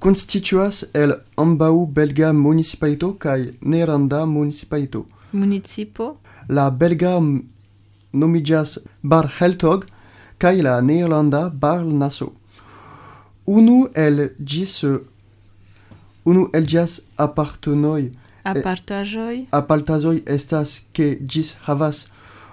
Constituas 0.00 0.84
el 0.94 1.12
ambau 1.36 1.86
belga 1.86 2.32
municipalito 2.32 3.12
kaj 3.20 3.50
neranda 3.60 4.24
municipalito. 4.26 5.04
Municipo? 5.32 6.16
La 6.48 6.70
belga 6.70 7.18
nomiĝas 8.12 8.78
Barheltog 9.02 9.84
kaj 10.38 10.54
la 10.62 10.80
neerlanda 10.80 11.48
Barnaso. 11.50 12.30
Unu 13.46 13.88
el 13.94 14.30
gis 14.40 14.78
unu 16.24 16.48
el 16.54 16.66
ĝias 16.70 17.00
apartenoj 17.16 18.10
apartaĵoj 18.50 19.36
apartaĵoj 19.58 20.16
estas 20.36 20.80
ke 20.96 21.08
gis 21.34 21.54
havas 21.66 22.06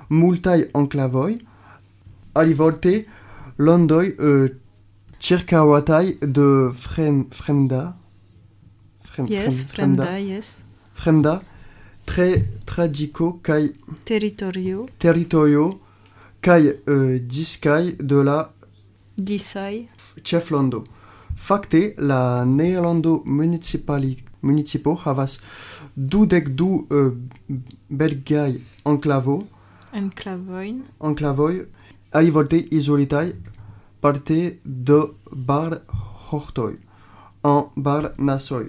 multaj 0.10 0.70
enclavoj, 0.76 1.38
alivolte 2.34 2.94
landoj 3.58 4.06
uh, 4.08 4.50
circaŭataj 5.20 6.06
de 6.22 6.48
frem, 6.78 7.26
fremda. 7.34 7.82
Frem, 9.08 9.30
yes, 9.32 9.64
fremda, 9.66 10.06
fremda, 10.06 10.18
yes. 10.22 10.58
fremda. 10.94 11.40
Tre 12.08 12.28
tragico 12.66 13.34
kaj 13.44 13.66
territorio 14.08 14.86
territorio 14.98 15.66
kaj 16.40 16.62
uh, 16.70 17.18
diskaj 17.20 17.98
de 18.00 18.22
la 18.24 18.38
disaj. 19.18 19.88
ĉeflando. 20.24 20.84
Fakte 21.36 21.94
la 21.98 22.46
Nederlando 22.46 23.22
municipali 23.26 24.16
municipo 24.42 24.96
havas 24.96 25.40
dudek 25.96 26.50
du 26.50 26.88
uh, 26.90 27.12
belgaj 27.90 28.56
enklavo 28.86 29.44
enklavojn 30.02 30.82
enklavoj 31.10 31.54
alivolte 32.20 32.60
izolitaj 32.80 33.26
parte 34.02 34.40
de 34.90 35.00
bar 35.52 35.78
hortoj 36.30 36.74
en 37.52 37.64
bar 37.88 38.10
nasoj. 38.18 38.66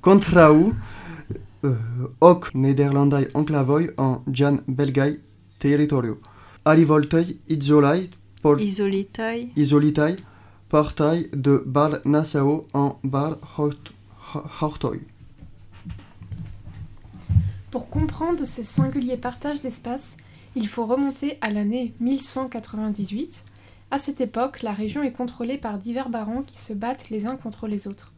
Kontraŭ 0.00 0.52
eh, 0.62 1.76
ok 2.20 2.50
nederlandaj 2.54 3.24
enklavoj 3.34 3.82
en 4.04 4.14
ĝian 4.38 4.60
belgaj 4.66 5.10
teritorio. 5.58 6.16
Alivoltoj 6.64 7.24
izolaj 7.56 7.98
por 8.42 8.60
izolitaj 9.56 10.12
partaj 10.70 11.16
de 11.32 11.58
bar 11.66 11.98
Nassau 12.04 12.64
en 12.74 12.90
bar 13.02 13.36
Hort- 13.56 13.92
Ho- 14.32 14.44
hortoj. 14.60 14.98
Pour 17.70 17.90
comprendre 17.90 18.46
ce 18.46 18.62
singulier 18.62 19.18
partage 19.18 19.60
d'espace, 19.60 20.16
il 20.56 20.66
faut 20.68 20.86
remonter 20.86 21.36
à 21.42 21.50
l'année 21.50 21.92
1198. 22.00 23.44
À 23.90 23.98
cette 23.98 24.22
époque, 24.22 24.62
la 24.62 24.72
région 24.72 25.02
est 25.02 25.12
contrôlée 25.12 25.58
par 25.58 25.76
divers 25.76 26.08
barons 26.08 26.42
qui 26.42 26.58
se 26.58 26.72
battent 26.72 27.10
les 27.10 27.26
uns 27.26 27.36
contre 27.36 27.66
les 27.66 27.86
autres. 27.86 28.12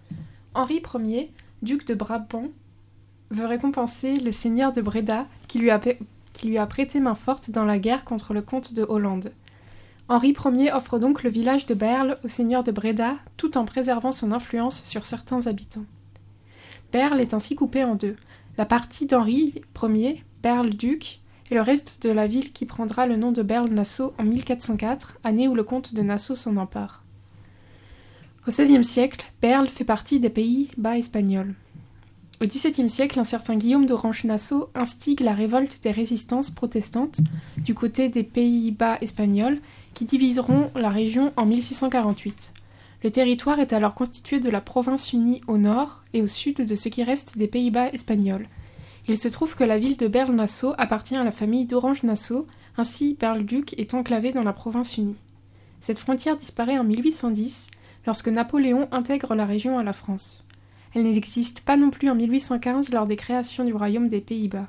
Henri 0.54 0.80
Ier, 0.94 1.32
duc 1.62 1.84
de 1.84 1.94
Brabant, 1.94 2.46
veut 3.30 3.46
récompenser 3.46 4.14
le 4.16 4.30
seigneur 4.30 4.70
de 4.70 4.82
Breda 4.82 5.26
qui 5.48 5.58
lui 5.58 5.70
a, 5.70 6.66
prêté 6.66 7.00
main 7.00 7.16
forte 7.16 7.50
dans 7.50 7.64
la 7.64 7.80
guerre 7.80 8.04
contre 8.04 8.34
le 8.34 8.42
comte 8.42 8.72
de 8.72 8.84
Hollande. 8.88 9.32
Henri 10.08 10.32
Ier 10.44 10.72
offre 10.72 11.00
donc 11.00 11.24
le 11.24 11.30
village 11.30 11.66
de 11.66 11.74
Berle 11.74 12.18
au 12.22 12.28
seigneur 12.28 12.62
de 12.62 12.70
Breda 12.70 13.16
tout 13.36 13.58
en 13.58 13.64
préservant 13.64 14.12
son 14.12 14.30
influence 14.30 14.84
sur 14.84 15.06
certains 15.06 15.48
habitants. 15.48 15.86
Berle 16.92 17.20
est 17.20 17.34
ainsi 17.34 17.56
coupé 17.56 17.82
en 17.82 17.96
deux 17.96 18.16
la 18.58 18.66
partie 18.66 19.06
d'Henri 19.06 19.62
Ier, 19.82 20.24
Berle-Duc, 20.42 21.20
et 21.50 21.54
le 21.54 21.62
reste 21.62 22.02
de 22.02 22.10
la 22.10 22.26
ville 22.26 22.52
qui 22.52 22.64
prendra 22.64 23.06
le 23.06 23.16
nom 23.16 23.32
de 23.32 23.42
Berle-Nassau 23.42 24.12
en 24.18 24.24
1404, 24.24 25.18
année 25.24 25.48
où 25.48 25.54
le 25.54 25.64
comte 25.64 25.94
de 25.94 26.02
Nassau 26.02 26.36
s'en 26.36 26.56
empare. 26.56 27.02
Au 28.46 28.50
XVIe 28.50 28.84
siècle, 28.84 29.24
Berle 29.42 29.68
fait 29.68 29.84
partie 29.84 30.20
des 30.20 30.30
Pays-Bas 30.30 30.96
espagnols. 30.96 31.54
Au 32.40 32.46
XVIIe 32.46 32.88
siècle, 32.88 33.20
un 33.20 33.24
certain 33.24 33.56
Guillaume 33.56 33.84
d'Orange-Nassau 33.84 34.70
instigue 34.74 35.20
la 35.20 35.34
révolte 35.34 35.82
des 35.82 35.90
résistances 35.90 36.50
protestantes 36.50 37.20
du 37.58 37.74
côté 37.74 38.08
des 38.08 38.22
Pays-Bas 38.22 38.96
espagnols 39.02 39.58
qui 39.92 40.06
diviseront 40.06 40.70
la 40.74 40.88
région 40.88 41.34
en 41.36 41.44
1648. 41.44 42.52
Le 43.02 43.10
territoire 43.10 43.58
est 43.60 43.72
alors 43.72 43.94
constitué 43.94 44.40
de 44.40 44.50
la 44.50 44.60
province 44.60 45.12
unie 45.12 45.40
au 45.46 45.56
nord 45.56 46.02
et 46.12 46.20
au 46.20 46.26
sud 46.26 46.56
de 46.56 46.74
ce 46.74 46.90
qui 46.90 47.02
reste 47.02 47.38
des 47.38 47.48
Pays-Bas 47.48 47.90
espagnols. 47.92 48.48
Il 49.08 49.16
se 49.16 49.28
trouve 49.28 49.54
que 49.54 49.64
la 49.64 49.78
ville 49.78 49.96
de 49.96 50.06
Berle-Nassau 50.06 50.74
appartient 50.76 51.16
à 51.16 51.24
la 51.24 51.30
famille 51.30 51.64
d'Orange-Nassau, 51.64 52.46
ainsi 52.76 53.16
Berle-Duc 53.18 53.74
est 53.78 53.94
enclavé 53.94 54.32
dans 54.32 54.42
la 54.42 54.52
province 54.52 54.98
unie. 54.98 55.24
Cette 55.80 55.98
frontière 55.98 56.36
disparaît 56.36 56.78
en 56.78 56.84
1810 56.84 57.68
lorsque 58.06 58.28
Napoléon 58.28 58.86
intègre 58.92 59.34
la 59.34 59.46
région 59.46 59.78
à 59.78 59.82
la 59.82 59.94
France. 59.94 60.46
Elle 60.94 61.04
n'existe 61.04 61.62
pas 61.62 61.78
non 61.78 61.90
plus 61.90 62.10
en 62.10 62.14
1815 62.14 62.90
lors 62.90 63.06
des 63.06 63.16
créations 63.16 63.64
du 63.64 63.72
royaume 63.72 64.08
des 64.08 64.20
Pays-Bas. 64.20 64.68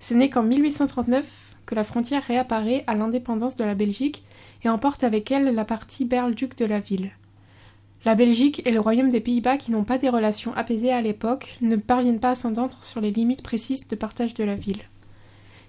Ce 0.00 0.14
n'est 0.14 0.30
qu'en 0.30 0.42
1839 0.42 1.54
que 1.64 1.76
la 1.76 1.84
frontière 1.84 2.24
réapparaît 2.24 2.82
à 2.88 2.96
l'indépendance 2.96 3.54
de 3.54 3.64
la 3.64 3.76
Belgique 3.76 4.24
et 4.64 4.68
emporte 4.68 5.04
avec 5.04 5.30
elle 5.30 5.54
la 5.54 5.64
partie 5.64 6.04
Berle-Duc 6.04 6.56
de 6.56 6.64
la 6.64 6.80
ville. 6.80 7.12
La 8.04 8.16
Belgique 8.16 8.62
et 8.66 8.72
le 8.72 8.80
royaume 8.80 9.10
des 9.10 9.20
Pays-Bas, 9.20 9.58
qui 9.58 9.70
n'ont 9.70 9.84
pas 9.84 9.98
des 9.98 10.08
relations 10.08 10.52
apaisées 10.54 10.92
à 10.92 11.00
l'époque, 11.00 11.56
ne 11.60 11.76
parviennent 11.76 12.18
pas 12.18 12.30
à 12.30 12.34
s'entendre 12.34 12.82
sur 12.82 13.00
les 13.00 13.12
limites 13.12 13.42
précises 13.42 13.86
de 13.86 13.94
partage 13.94 14.34
de 14.34 14.42
la 14.42 14.56
ville. 14.56 14.82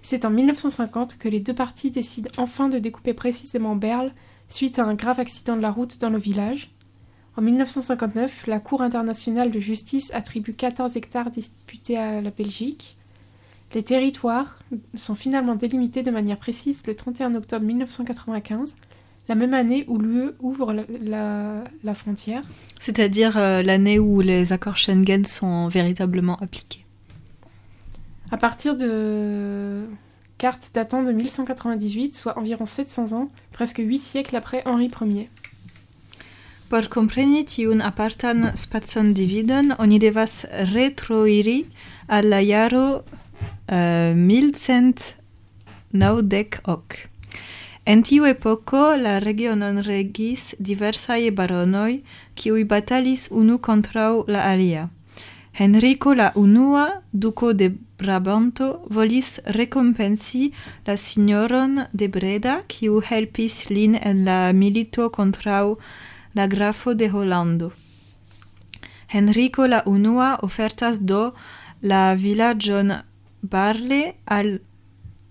C'est 0.02 0.24
en 0.24 0.30
1950 0.30 1.16
que 1.16 1.28
les 1.28 1.38
deux 1.38 1.54
parties 1.54 1.92
décident 1.92 2.30
enfin 2.36 2.68
de 2.68 2.78
découper 2.78 3.14
précisément 3.14 3.76
Berle 3.76 4.12
suite 4.48 4.80
à 4.80 4.84
un 4.84 4.94
grave 4.94 5.20
accident 5.20 5.56
de 5.56 5.62
la 5.62 5.70
route 5.70 6.00
dans 6.00 6.10
le 6.10 6.18
village. 6.18 6.70
En 7.36 7.42
1959, 7.42 8.46
la 8.48 8.60
Cour 8.60 8.82
internationale 8.82 9.50
de 9.50 9.60
justice 9.60 10.12
attribue 10.12 10.54
14 10.54 10.96
hectares 10.96 11.30
disputés 11.30 11.96
à 11.96 12.20
la 12.20 12.30
Belgique. 12.30 12.96
Les 13.74 13.82
territoires 13.82 14.58
sont 14.94 15.14
finalement 15.14 15.54
délimités 15.54 16.02
de 16.02 16.10
manière 16.10 16.38
précise 16.38 16.86
le 16.86 16.94
31 16.94 17.34
octobre 17.36 17.64
1995, 17.64 18.76
la 19.28 19.34
même 19.34 19.54
année 19.54 19.84
où 19.88 19.98
l'UE 19.98 20.30
ouvre 20.40 20.72
la, 20.72 20.82
la- 21.02 21.64
la 21.82 21.94
frontière. 21.94 22.42
C'est-à-dire 22.80 23.36
euh, 23.36 23.62
l'année 23.62 23.98
où 23.98 24.20
les 24.20 24.52
accords 24.52 24.76
Schengen 24.76 25.24
sont 25.24 25.68
véritablement 25.68 26.36
appliqués. 26.36 26.84
À 28.30 28.36
partir 28.36 28.76
de 28.76 29.84
cartes 30.38 30.70
datant 30.74 31.02
de 31.02 31.12
1198, 31.12 32.14
soit 32.14 32.38
environ 32.38 32.66
700 32.66 33.12
ans, 33.12 33.30
presque 33.52 33.78
8 33.78 33.98
siècles 33.98 34.36
après 34.36 34.62
Henri 34.66 34.90
Ier. 35.00 35.30
Por 36.68 36.88
kompreni 36.88 37.44
tiun 37.44 37.78
apartan 37.80 38.50
spacon 38.56 39.12
dividon, 39.12 39.74
oni 39.78 39.98
devas 40.00 40.46
retroiri 40.74 41.66
al 42.08 42.28
la 42.32 42.40
jaro 42.44 43.02
uh, 43.70 44.14
1190 45.92 46.60
ok. 46.66 47.08
En 47.84 48.00
tiu 48.02 48.24
epoko 48.24 48.94
la 48.96 49.18
regionon 49.20 49.82
regis 49.84 50.54
diversaj 50.58 51.30
baronoi, 51.36 52.00
kiuj 52.34 52.62
batalis 52.64 53.26
unu 53.30 53.58
kontraŭ 53.58 54.24
la 54.26 54.44
alia. 54.52 54.88
Henrico 55.54 56.14
la 56.14 56.32
unua, 56.34 57.02
duco 57.12 57.52
de 57.52 57.68
Brabanto, 57.98 58.86
volis 58.90 59.38
rekompensi 59.44 60.50
la 60.86 60.96
signoron 60.96 61.84
de 61.92 62.08
Breda, 62.08 62.62
kiu 62.66 63.00
helpis 63.00 63.68
lin 63.70 63.94
en 63.94 64.24
la 64.24 64.52
milito 64.52 65.10
kontraŭ 65.10 65.76
la 66.34 66.46
grafo 66.46 66.94
de 66.94 67.10
Holando. 67.12 67.72
Henrico 69.12 69.66
la 69.66 69.82
unua 69.86 70.38
ofertas 70.42 70.98
do 71.00 71.34
la 71.82 72.14
vilaĝon 72.14 72.92
Barle 73.42 74.14
al 74.24 74.58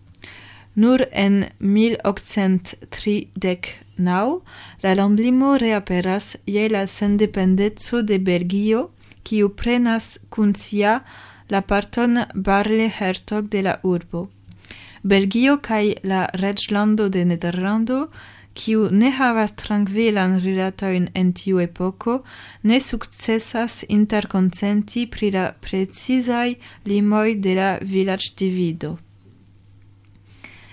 Nur 0.74 1.04
en 1.12 1.44
1839 1.58 4.40
la 4.82 4.94
landlimo 4.94 5.58
reaperas 5.58 6.36
je 6.46 6.68
la 6.68 6.86
sendependeco 6.86 8.02
de 8.02 8.18
Belgio, 8.18 8.90
kiu 9.22 9.48
prenas 9.48 10.18
kun 10.30 10.54
sia 10.54 11.00
la 11.50 11.62
parton 11.62 12.24
Barle-Hertog 12.34 13.48
de 13.48 13.62
la 13.62 13.78
urbo. 13.82 14.28
Belgio 15.02 15.56
kaj 15.58 15.94
la 16.04 16.28
reĝlando 16.42 17.08
de 17.08 17.24
Nederlando, 17.24 18.08
kiu 18.54 18.88
ne 18.90 19.10
havas 19.16 19.52
trankvilan 19.56 20.40
rilatojn 20.44 21.08
en 21.14 21.32
tiu 21.32 21.60
epoko, 21.62 22.22
ne 22.62 22.80
sukcesas 22.80 23.84
interkonsenti 23.88 25.06
pri 25.06 25.30
la 25.36 25.52
precizaj 25.66 26.54
limoj 26.84 27.34
de 27.46 27.54
la 27.54 27.78
vilaĝdivido. 27.92 28.98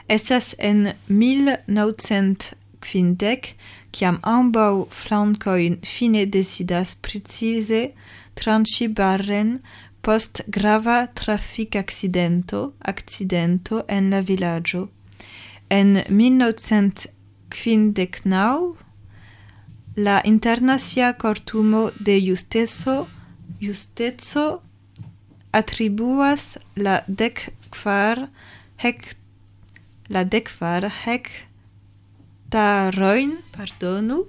Estas 0.07 0.55
en 0.57 0.93
1950 1.09 3.53
kiam 3.91 4.19
ambaŭ 4.23 4.85
flankoj 4.91 5.77
fine 5.85 6.25
decidas 6.25 6.95
precize 6.95 7.91
tranĉi 8.39 8.87
barren 8.99 9.49
post 10.07 10.39
grava 10.47 11.07
traffic 11.13 11.75
accidento, 11.75 12.73
accidento 12.79 13.83
en 13.91 14.09
la 14.13 14.21
vilaĝo. 14.23 14.87
En 15.69 16.03
1959 16.07 18.75
la 19.97 20.21
internacia 20.23 21.13
cortumo 21.13 21.91
de 21.99 22.21
justezo 22.21 23.07
justeco 23.59 24.61
atribuas 25.51 26.57
la 26.75 27.01
dec 27.07 27.49
kvar 27.75 28.29
hec 28.83 29.15
la 30.07 30.23
dec 30.23 30.43
kvar 30.53 30.91
hec 31.03 31.27
taroin 32.49 33.37
pardonu 33.51 34.23
eh, 34.23 34.27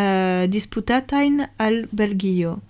uh, 0.00 0.48
disputatain 0.48 1.48
al 1.58 1.86
Belgio. 1.92 2.60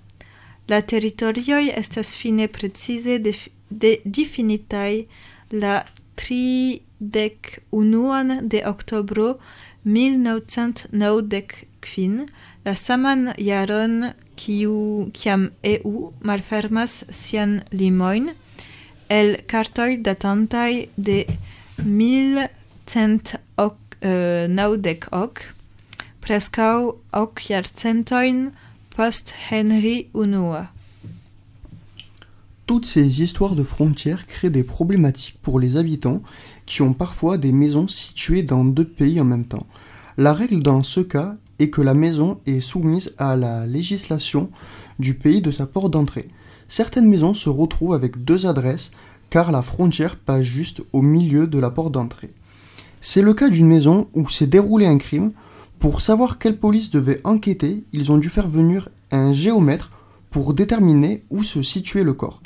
La 0.73 0.81
teritorioj 0.81 1.67
estas 1.77 2.15
fine 2.17 2.47
precize 2.49 3.19
def 3.21 3.49
de 3.69 3.99
difinitaj 4.05 5.05
la 5.65 5.83
31 6.17 8.41
de 8.43 8.67
oktobro 8.67 9.39
1995, 9.85 12.27
la 12.65 12.75
saman 12.75 13.33
jaron 13.37 14.13
kiu 14.37 15.11
kiam 15.13 15.51
EU 15.63 16.13
malfermas 16.25 17.05
sian 17.11 17.63
limoin, 17.73 18.31
el 19.09 19.37
cartoi 19.47 19.97
datantai 20.09 20.89
de 20.97 21.27
1198, 21.85 23.39
ok, 23.57 23.77
eh, 24.01 24.49
ok, 25.13 25.41
preskaŭ 26.25 26.93
ok 27.13 27.41
post 28.97 29.35
Henry 29.51 30.11
I. 30.15 30.67
Toutes 32.67 32.85
ces 32.85 33.23
histoires 33.23 33.55
de 33.55 33.63
frontières 33.63 34.27
créent 34.27 34.51
des 34.51 34.65
problématiques 34.65 35.39
pour 35.43 35.59
les 35.59 35.77
habitants 35.77 36.23
qui 36.67 36.83
ont 36.83 36.93
parfois 36.93 37.39
des 37.39 37.53
maisons 37.53 37.89
situées 37.89 38.43
dans 38.43 38.65
deux 38.65 38.87
pays 38.87 39.21
en 39.21 39.25
même 39.25 39.47
temps. 39.47 39.67
La 40.19 40.35
règle 40.35 40.63
dans 40.63 40.83
ce 40.83 41.01
cas 41.01 41.37
est 41.59 41.71
que 41.71 41.81
la 41.81 41.95
maison 41.95 42.39
est 42.47 42.61
soumise 42.61 43.15
à 43.17 43.35
la 43.35 43.67
législation 43.67 44.51
du 44.99 45.15
pays 45.15 45.41
de 45.41 45.51
sa 45.51 45.67
porte 45.67 45.91
d'entrée. 45.91 46.29
Certaines 46.69 47.09
maisons 47.09 47.35
se 47.35 47.49
retrouvent 47.49 47.95
avec 47.95 48.23
deux 48.23 48.47
adresses 48.47 48.91
car 49.31 49.53
la 49.53 49.63
frontière 49.63 50.17
passe 50.17 50.45
juste 50.45 50.83
au 50.93 51.01
milieu 51.01 51.47
de 51.47 51.59
la 51.59 51.71
porte 51.71 51.93
d'entrée. 51.93 52.33
C'est 53.01 53.23
le 53.23 53.33
cas 53.33 53.49
d'une 53.49 53.67
maison 53.67 54.09
où 54.13 54.29
s'est 54.29 54.47
déroulé 54.47 54.87
un 54.87 54.99
crime. 54.99 55.33
Pour 55.83 56.01
savoir 56.01 56.39
quelle 56.39 56.61
police 56.61 56.93
devait 56.93 57.19
enquêter, 57.25 57.83
ils 57.93 58.13
ont 58.13 58.17
dû 58.17 58.29
faire 58.29 58.47
venir 58.47 58.89
un 59.11 59.33
géomètre 59.33 59.91
pour 60.31 60.55
déterminer 60.55 61.25
où 61.29 61.43
se 61.43 61.65
situait 61.65 62.05
le 62.05 62.13
corps. 62.13 62.41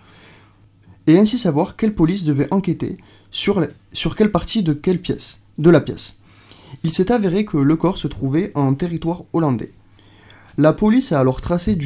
Et 1.07 1.19
ainsi 1.19 1.37
savoir 1.37 1.77
quelle 1.77 1.95
police 1.95 2.25
devait 2.25 2.51
enquêter 2.51 2.97
sur, 3.31 3.67
quelle 4.17 4.33
partie 4.33 4.63
de 4.63 4.73
quelle 4.73 5.03
pièce, 5.03 5.43
de 5.59 5.69
la 5.69 5.83
pièce. 5.83 6.17
Il 6.83 6.91
s'est 6.91 7.13
avéré 7.13 7.45
que 7.45 7.59
le 7.59 7.77
corps 7.77 7.99
se 7.99 8.09
trouvait 8.09 8.53
en 8.55 8.73
territoire 8.73 9.25
hollandais. 9.35 9.73
La 10.57 10.73
police 10.73 11.13
a 11.13 11.21
alors 11.21 11.43
tracé 11.43 11.77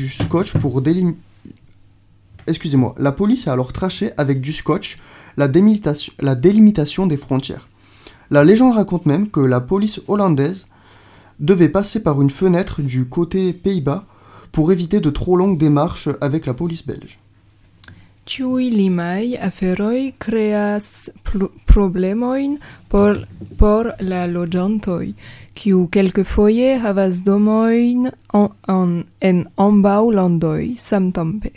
tracé 3.72 4.12
avec 4.16 4.40
du 4.40 4.52
scotch 4.52 5.00
la 5.36 5.48
délimitation 5.48 7.08
des 7.08 7.16
frontières. 7.16 7.66
La 8.30 8.44
légende 8.44 8.74
raconte 8.74 9.06
même 9.06 9.28
que 9.28 9.40
la 9.40 9.60
police 9.60 10.00
hollandaise 10.06 10.68
devait 11.40 11.68
passer 11.68 12.02
par 12.02 12.20
une 12.22 12.30
fenêtre 12.30 12.82
du 12.82 13.06
côté 13.06 13.52
Pays-Bas 13.52 14.04
pour 14.52 14.70
éviter 14.70 15.00
de 15.00 15.10
trop 15.10 15.36
longues 15.36 15.58
démarches 15.58 16.08
avec 16.20 16.46
la 16.46 16.54
police 16.54 16.86
belge. 16.86 17.18
Tiuj 18.26 18.70
limaj 18.70 19.34
aferoj 19.42 20.12
kreas 20.20 21.10
pl- 21.24 21.48
problemojn 21.66 22.58
por, 22.88 23.24
por 23.58 23.94
la 23.98 24.26
loĝantoj, 24.30 25.14
kiu 25.56 25.88
kelkfoje 25.90 26.76
havas 26.78 27.24
domojn 27.26 28.10
en, 28.34 28.46
en, 28.68 28.92
en 29.20 29.40
ambaŭ 29.56 30.12
landoj 30.14 30.76
samtempe. 30.78 31.50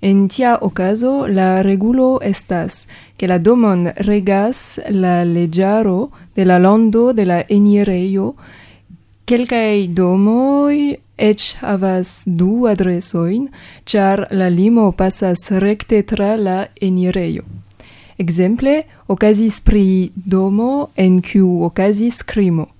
En 0.00 0.28
tia 0.28 0.58
okazo 0.62 1.26
la 1.26 1.62
regulo 1.66 2.20
estas, 2.22 2.84
ke 3.18 3.26
la 3.26 3.40
domon 3.42 3.88
regas 4.06 4.78
la 4.90 5.24
leĝaro 5.24 6.10
de 6.36 6.44
la 6.46 6.60
lando 6.62 7.12
de 7.12 7.24
la 7.26 7.42
enirejo, 7.48 8.36
Quelcae 9.28 9.88
domoi 9.92 10.96
ec 11.20 11.42
havas 11.60 12.22
du 12.24 12.64
adresoin, 12.64 13.50
char 13.84 14.22
la 14.30 14.46
limo 14.48 14.86
pasas 14.96 15.50
recte 15.60 15.98
tra 16.08 16.30
la 16.40 16.68
enireio. 16.80 17.42
Exemple, 18.16 18.86
ocasis 19.06 19.58
pri 19.60 20.12
domo 20.16 20.88
en 20.96 21.18
quiu 21.20 21.60
ocasis 21.66 22.22
crimo. 22.24 22.70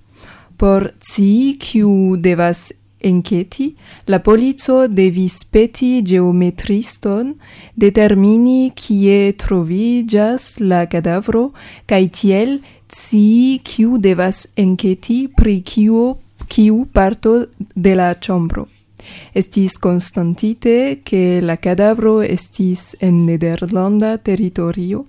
Por 0.57 0.95
ci 0.97 1.55
quiu 1.61 2.17
devas 2.17 2.73
enqueti, 2.99 3.75
la 4.07 4.17
polico 4.17 4.87
devis 4.87 5.43
peti 5.45 6.01
geometriston 6.01 7.35
determini 7.77 8.71
kie 8.73 9.35
trovigas 9.37 10.57
la 10.57 10.87
cadavro, 10.89 11.51
cae 11.85 12.09
tiel 12.09 12.57
ci 12.89 13.61
quiu 13.61 13.99
devas 14.01 14.47
enqueti 14.57 15.27
pri 15.29 15.61
quio 15.61 16.17
kiu 16.49 16.85
parto 16.93 17.45
de 17.75 17.95
la 17.95 18.13
ĉambro. 18.13 18.65
Estis 19.33 19.77
konstantite 19.77 20.99
ke 21.05 21.39
la 21.41 21.55
kadavro 21.55 22.19
estis 22.25 22.95
en 22.99 23.23
nederlanda 23.25 24.17
teritorio. 24.17 25.05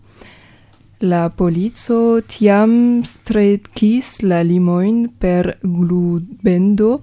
La 1.01 1.31
polico 1.33 2.21
tiam 2.29 2.73
strekis 3.09 4.21
la 4.23 4.43
limoin 4.45 5.09
per 5.19 5.57
glubendo. 5.63 7.01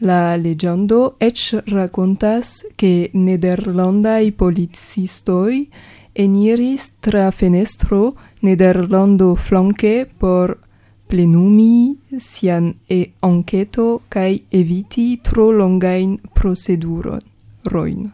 La 0.00 0.36
legendo 0.36 1.16
ec 1.20 1.62
racontas 1.72 2.66
che 2.76 3.10
nederlandai 3.14 4.32
polizistoi 4.32 5.68
eniris 6.12 6.92
tra 7.00 7.30
fenestro 7.30 8.16
nederlando 8.42 9.34
flanque 9.36 10.06
por 10.18 10.58
plenumi 11.08 11.98
sian 12.18 12.74
e 12.88 13.12
enqueto 13.22 14.02
kaj 14.08 14.40
eviti 14.50 15.18
tro 15.22 15.52
longajn 15.52 16.18
procedurojn. 16.34 18.12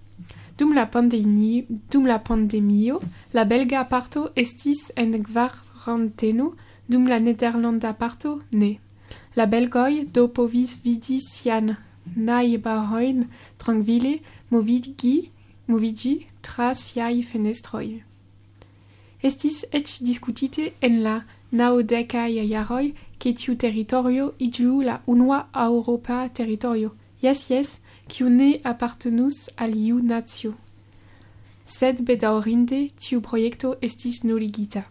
Dum 0.58 0.74
la, 0.76 0.86
pandemio, 0.86 1.64
dum 1.90 2.06
la 2.06 2.18
pandemio, 2.18 3.00
la 3.32 3.44
belga 3.44 3.84
parto 3.88 4.26
estis 4.36 4.90
en 4.96 5.14
kvaranteno, 5.24 6.52
dum 6.88 7.06
la 7.08 7.18
nederlanda 7.18 7.94
parto 7.94 8.40
ne. 8.52 8.74
La 9.36 9.46
belgoj 9.46 10.04
do 10.12 10.26
povis 10.28 10.76
vidi 10.84 11.20
sian 11.24 11.76
najbaroin 12.16 13.26
trankvile 13.58 14.20
movigi, 14.50 15.30
movigi 15.68 16.26
tras 16.42 16.74
siai 16.74 17.22
fenestroi. 17.22 18.02
Estis 19.22 19.64
ec 19.72 19.98
discutite 20.00 20.72
en 20.82 21.02
la 21.02 21.22
naodecae 21.52 22.44
iaroi 22.46 22.94
che 23.18 23.34
tiu 23.34 23.54
territorio 23.56 24.34
igiu 24.38 24.80
la 24.82 25.02
unua 25.06 25.48
Europa 25.54 26.28
territorio, 26.28 26.94
yes 27.22 27.50
yes, 27.50 27.78
quiu 28.08 28.30
ne 28.30 28.60
appartenus 28.64 29.50
al 29.56 29.74
iu 29.76 30.00
natio. 30.02 30.54
Sed 31.66 32.00
bedaurinde 32.02 32.88
tiu 32.98 33.20
proiecto 33.20 33.76
estis 33.82 34.24
nuligita. 34.24 34.84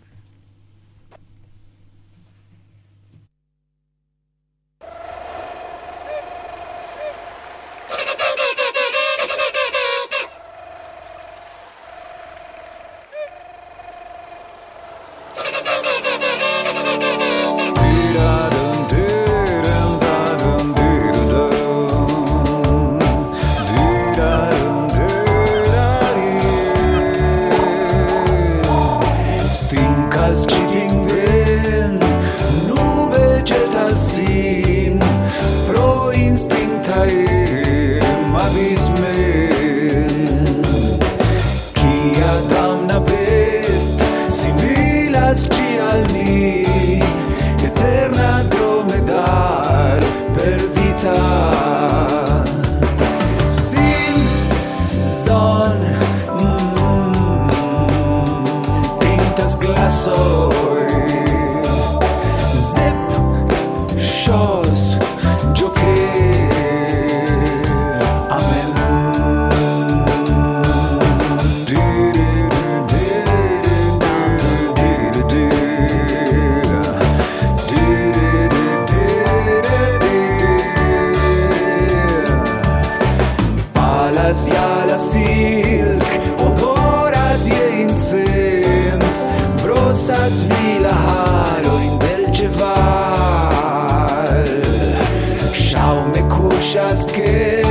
chasquer 96.80 97.62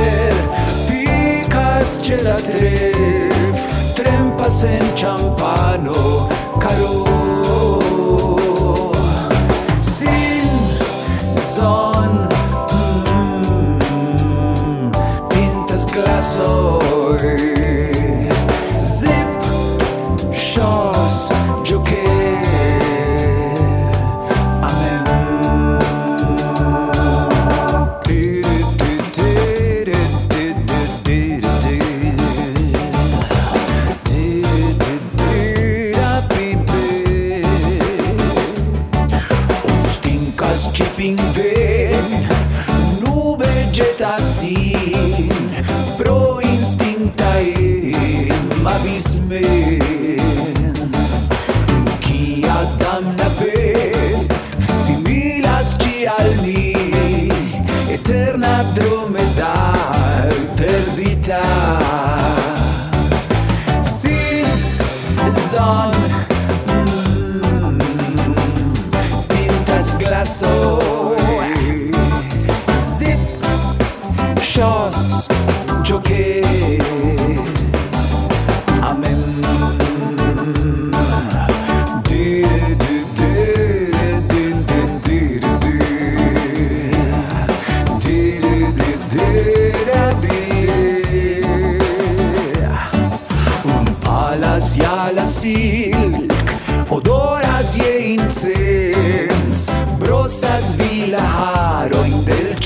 Picas 0.87 1.97
ce 2.01 2.23
la 2.23 2.37
Trempas 3.95 4.63
en 4.63 4.97
champano. 4.97 6.38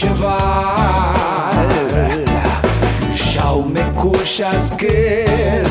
cheval 0.04 1.70
Jaume 3.32 3.86
cușas 3.96 4.66
ker 4.78 5.68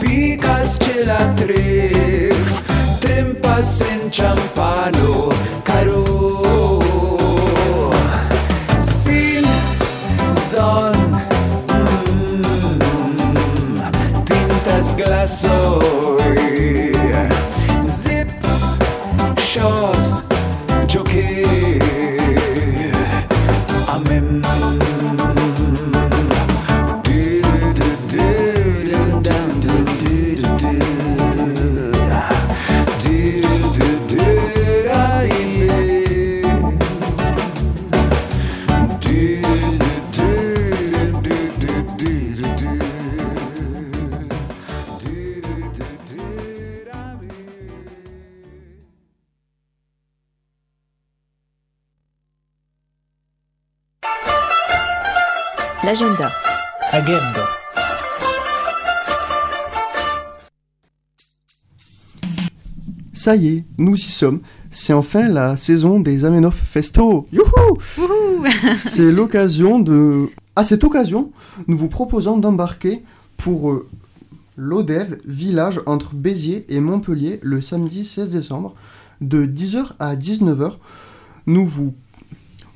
Picas 0.00 0.76
ce 0.82 1.04
la 1.06 1.22
tref 1.38 2.62
Trempas 3.00 3.80
en 3.80 4.10
champa 4.10 4.59
Ça 63.20 63.36
y 63.36 63.48
est, 63.48 63.64
nous 63.76 63.96
y 63.96 64.00
sommes. 64.00 64.40
C'est 64.70 64.94
enfin 64.94 65.28
la 65.28 65.58
saison 65.58 66.00
des 66.00 66.24
Amenov 66.24 66.54
Festo. 66.54 67.26
Youhou 67.30 68.46
C'est 68.86 69.12
l'occasion 69.12 69.78
de... 69.78 70.30
À 70.56 70.64
cette 70.64 70.84
occasion, 70.84 71.30
nous 71.66 71.76
vous 71.76 71.88
proposons 71.88 72.38
d'embarquer 72.38 73.02
pour 73.36 73.72
euh, 73.72 73.86
l'Odev, 74.56 75.18
village 75.26 75.82
entre 75.84 76.14
Béziers 76.14 76.64
et 76.70 76.80
Montpellier, 76.80 77.40
le 77.42 77.60
samedi 77.60 78.06
16 78.06 78.30
décembre, 78.30 78.74
de 79.20 79.44
10h 79.44 79.88
à 79.98 80.16
19h. 80.16 80.76
Nous 81.46 81.66
vous, 81.66 81.92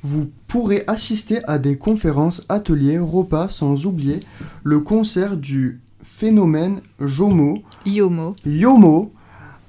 Vous 0.02 0.30
pourrez 0.46 0.84
assister 0.86 1.42
à 1.46 1.56
des 1.56 1.78
conférences, 1.78 2.44
ateliers, 2.50 2.98
repas, 2.98 3.48
sans 3.48 3.86
oublier 3.86 4.20
le 4.62 4.80
concert 4.80 5.38
du 5.38 5.80
phénomène 6.02 6.82
Jomo, 7.00 7.62
Yomo. 7.86 8.36
Yomo. 8.44 9.10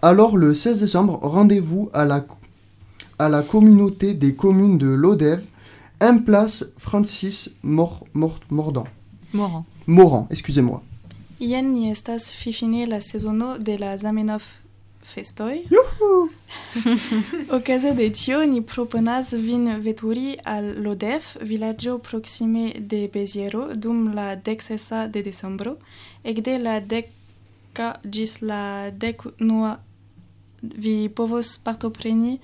Alors 0.06 0.38
le 0.38 0.53
16 0.53 0.82
décembre, 0.82 1.18
rendez-vous 1.24 1.89
à 1.91 2.06
la, 2.06 2.24
à 3.18 3.28
la 3.28 3.41
communauté 3.41 4.14
des 4.14 4.36
communes 4.36 4.78
de 4.78 4.86
l'Odève, 4.86 5.43
1 5.99 6.20
place 6.20 6.64
Francis 6.78 7.49
Mor, 7.64 8.06
Mor- 8.14 8.39
Mordan. 8.51 8.84
Moran. 9.34 9.66
Moran, 9.88 10.28
excusez-moi. 10.30 10.84
Jen 11.41 11.74
ni 11.74 11.89
estas 11.89 12.30
fifine 12.30 12.86
la 12.86 13.01
sezono 13.01 13.58
de 13.58 13.78
la 13.80 13.97
Zamenhof 13.97 14.45
festoj. 15.01 15.58
Okaze 17.49 17.95
de 17.99 18.10
tio 18.12 18.43
ni 18.45 18.62
proponas 18.62 19.34
vin 19.34 19.66
veturi 19.82 20.36
al 20.45 20.84
Lodef, 20.86 21.36
vilaĝo 21.41 21.97
proksime 21.97 22.74
de 22.80 23.10
Beziero, 23.14 23.72
dum 23.76 24.14
la 24.14 24.36
deksesa 24.36 25.08
de 25.08 25.26
decembro, 25.26 25.76
ekde 26.24 26.60
la 26.62 26.78
deka 26.80 27.95
ĝis 28.06 28.39
la 28.45 28.91
deknua 28.91 29.80
vi 30.62 31.10
povos 31.10 31.58
partopreni 31.58 32.39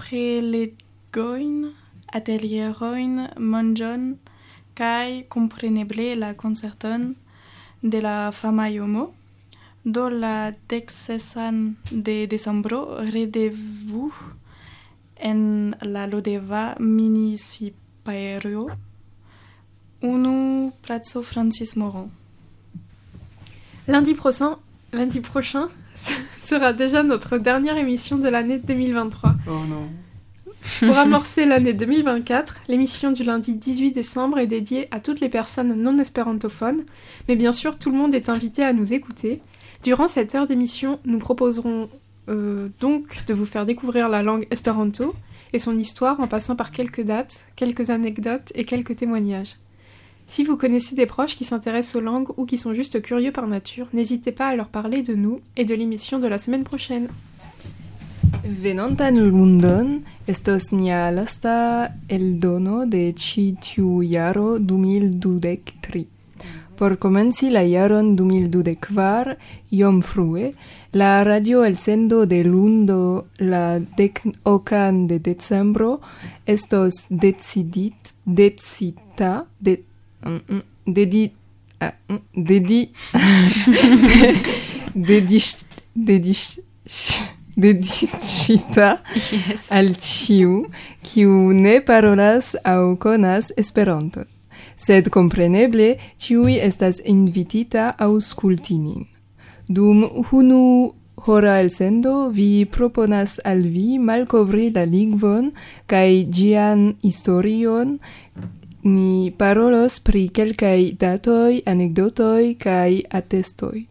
prelegojn, 0.00 1.70
atelierojn, 2.12 3.16
manĝon 3.36 4.16
kaj 4.78 5.26
kompreneble 5.28 6.14
la 6.16 6.34
koncerton 6.34 7.14
de 7.82 8.00
la 8.00 8.30
fama 8.32 8.68
Yomo. 8.68 9.10
Do 9.84 10.08
la 10.10 10.52
de 11.90 12.26
decembro 12.26 13.00
rendez-vous 13.00 14.12
en 15.16 15.74
la 15.80 16.06
Lodeva 16.06 16.76
municipario 16.78 18.68
unu 20.02 20.72
plazo 20.82 21.22
Francis 21.22 21.76
Moran. 21.76 22.10
Lundi 23.86 24.14
prochain, 24.14 24.56
lundi 24.92 25.20
prochain 25.20 25.68
sera 26.40 26.72
déjà 26.72 27.02
notre 27.02 27.38
dernière 27.38 27.76
émission 27.76 28.18
de 28.18 28.28
l'année 28.28 28.58
2023. 28.58 29.34
Oh 29.46 29.50
non. 29.68 29.88
Pour 30.80 30.98
amorcer 30.98 31.46
l'année 31.46 31.72
2024, 31.72 32.62
l'émission 32.68 33.12
du 33.12 33.24
lundi 33.24 33.54
18 33.54 33.92
décembre 33.92 34.38
est 34.38 34.46
dédiée 34.46 34.88
à 34.90 35.00
toutes 35.00 35.20
les 35.20 35.28
personnes 35.28 35.74
non 35.74 35.98
espérantophones, 35.98 36.84
mais 37.28 37.36
bien 37.36 37.52
sûr 37.52 37.78
tout 37.78 37.90
le 37.90 37.96
monde 37.96 38.14
est 38.14 38.28
invité 38.28 38.62
à 38.62 38.72
nous 38.72 38.92
écouter. 38.92 39.40
Durant 39.82 40.08
cette 40.08 40.34
heure 40.34 40.46
d'émission, 40.46 41.00
nous 41.04 41.18
proposerons 41.18 41.88
euh, 42.28 42.68
donc 42.80 43.24
de 43.26 43.34
vous 43.34 43.46
faire 43.46 43.64
découvrir 43.64 44.08
la 44.08 44.22
langue 44.22 44.46
espéranto 44.50 45.14
et 45.52 45.58
son 45.58 45.78
histoire 45.78 46.20
en 46.20 46.28
passant 46.28 46.56
par 46.56 46.70
quelques 46.70 47.02
dates, 47.02 47.46
quelques 47.56 47.90
anecdotes 47.90 48.52
et 48.54 48.64
quelques 48.64 48.96
témoignages. 48.96 49.56
Si 50.30 50.44
vous 50.44 50.56
connaissez 50.56 50.94
des 50.94 51.06
proches 51.06 51.34
qui 51.34 51.42
s'intéressent 51.42 51.96
aux 51.96 52.04
langues 52.04 52.28
ou 52.36 52.46
qui 52.46 52.56
sont 52.56 52.72
juste 52.72 53.02
curieux 53.02 53.32
par 53.32 53.48
nature, 53.48 53.88
n'hésitez 53.92 54.30
pas 54.30 54.46
à 54.46 54.54
leur 54.54 54.68
parler 54.68 55.02
de 55.02 55.16
nous 55.16 55.40
et 55.56 55.64
de 55.64 55.74
l'émission 55.74 56.20
de 56.20 56.28
la 56.28 56.38
semaine 56.38 56.62
prochaine. 56.62 57.08
Venontan 58.44 59.18
lundon 59.18 60.02
estos 60.28 60.70
nia 60.70 61.10
lasta 61.10 61.90
eldono 62.08 62.86
de 62.86 63.10
ĉi 63.12 63.56
tiu 63.58 64.04
jaro 64.06 64.60
2023. 64.60 66.06
Por 66.78 66.96
komenci 67.02 67.50
la 67.50 67.66
jaron 67.66 68.14
2024, 68.14 69.34
iom 69.72 70.00
frue, 70.00 70.54
la 70.92 71.24
radio 71.24 71.64
elsendo 71.64 72.24
de 72.24 72.44
lundo 72.44 73.26
la 73.38 73.80
dek 73.80 74.22
de 75.08 75.18
decembro 75.18 76.00
estos 76.46 77.06
decidit, 77.10 78.14
decita, 78.24 79.46
de, 79.58 79.89
Mm, 80.22 80.40
mm, 80.48 80.62
eh, 81.80 81.92
mm, 82.08 82.18
dedi 82.46 82.90
dedi 84.94 85.16
dediş 85.16 85.56
dediş 85.96 86.58
dedicita 87.56 89.02
yes. 89.14 89.72
al 89.72 89.94
ciu 89.98 90.66
kiu 91.02 91.62
ne 91.62 91.80
parolas 91.84 92.54
au 92.64 92.98
konas 92.98 93.50
esperanto 93.56 94.20
sed 94.80 95.10
compreneble 95.12 95.98
ciui 96.18 96.56
estas 96.58 97.00
invitita 97.04 97.90
auscultinin. 97.98 99.06
Dum 99.68 100.24
hunu 100.30 100.94
hora 101.26 101.60
el 101.60 101.68
sendo 101.70 102.30
vi 102.32 102.64
proponas 102.64 103.38
al 103.44 103.60
vi 103.74 103.98
malcovri 103.98 104.70
la 104.74 104.84
lingvon 104.84 105.52
cae 105.86 106.24
gian 106.32 106.96
historion 107.04 107.98
Ni 108.82 109.30
parolos 109.36 109.98
pri 110.00 110.28
kelkaj 110.32 110.92
datoj, 111.00 111.60
anekdotoj 111.68 112.54
kaj 112.58 113.02
atestoj. 113.10 113.84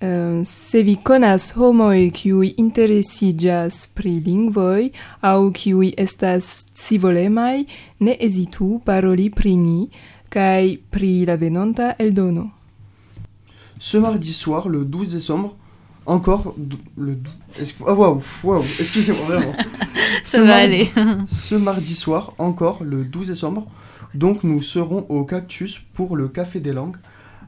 Um, 0.00 0.44
se 0.46 0.82
vi 0.86 0.94
konas 1.02 1.50
homoj 1.58 2.10
kiuj 2.14 2.52
interesiĝas 2.62 3.88
pri 3.98 4.20
lingvoj 4.24 4.90
aŭ 5.26 5.50
kiuj 5.52 5.90
estas 5.98 6.66
scivolemaj, 6.74 7.64
ne 8.00 8.14
hezitu 8.20 8.78
paroli 8.86 9.26
pri 9.30 9.56
ni 9.56 9.88
kaj 10.30 10.76
pri 10.90 11.26
la 11.26 11.34
venonta 11.34 11.92
eldono. 11.98 12.46
Ce 13.80 13.98
mardi 13.98 14.32
soir, 14.32 14.68
le 14.68 14.84
12 14.84 15.12
décembre, 15.18 15.50
encore 16.06 16.54
le 16.96 17.18
ah 17.86 17.92
waouh, 17.94 18.22
waouh, 18.44 18.64
excusez-moi 18.80 19.26
vraiment. 19.26 19.54
Ça 20.24 20.40
va 20.40 20.46
mardi- 20.46 20.64
aller. 20.64 20.88
ce 21.28 21.54
mardi 21.56 21.94
soir, 21.94 22.32
encore 22.38 22.84
le 22.84 23.04
12 23.04 23.26
décembre, 23.28 23.66
donc 24.18 24.42
nous 24.42 24.62
serons 24.62 25.06
au 25.08 25.22
Cactus 25.22 25.80
pour 25.94 26.16
le 26.16 26.26
Café 26.26 26.58
des 26.58 26.72
Langues. 26.72 26.96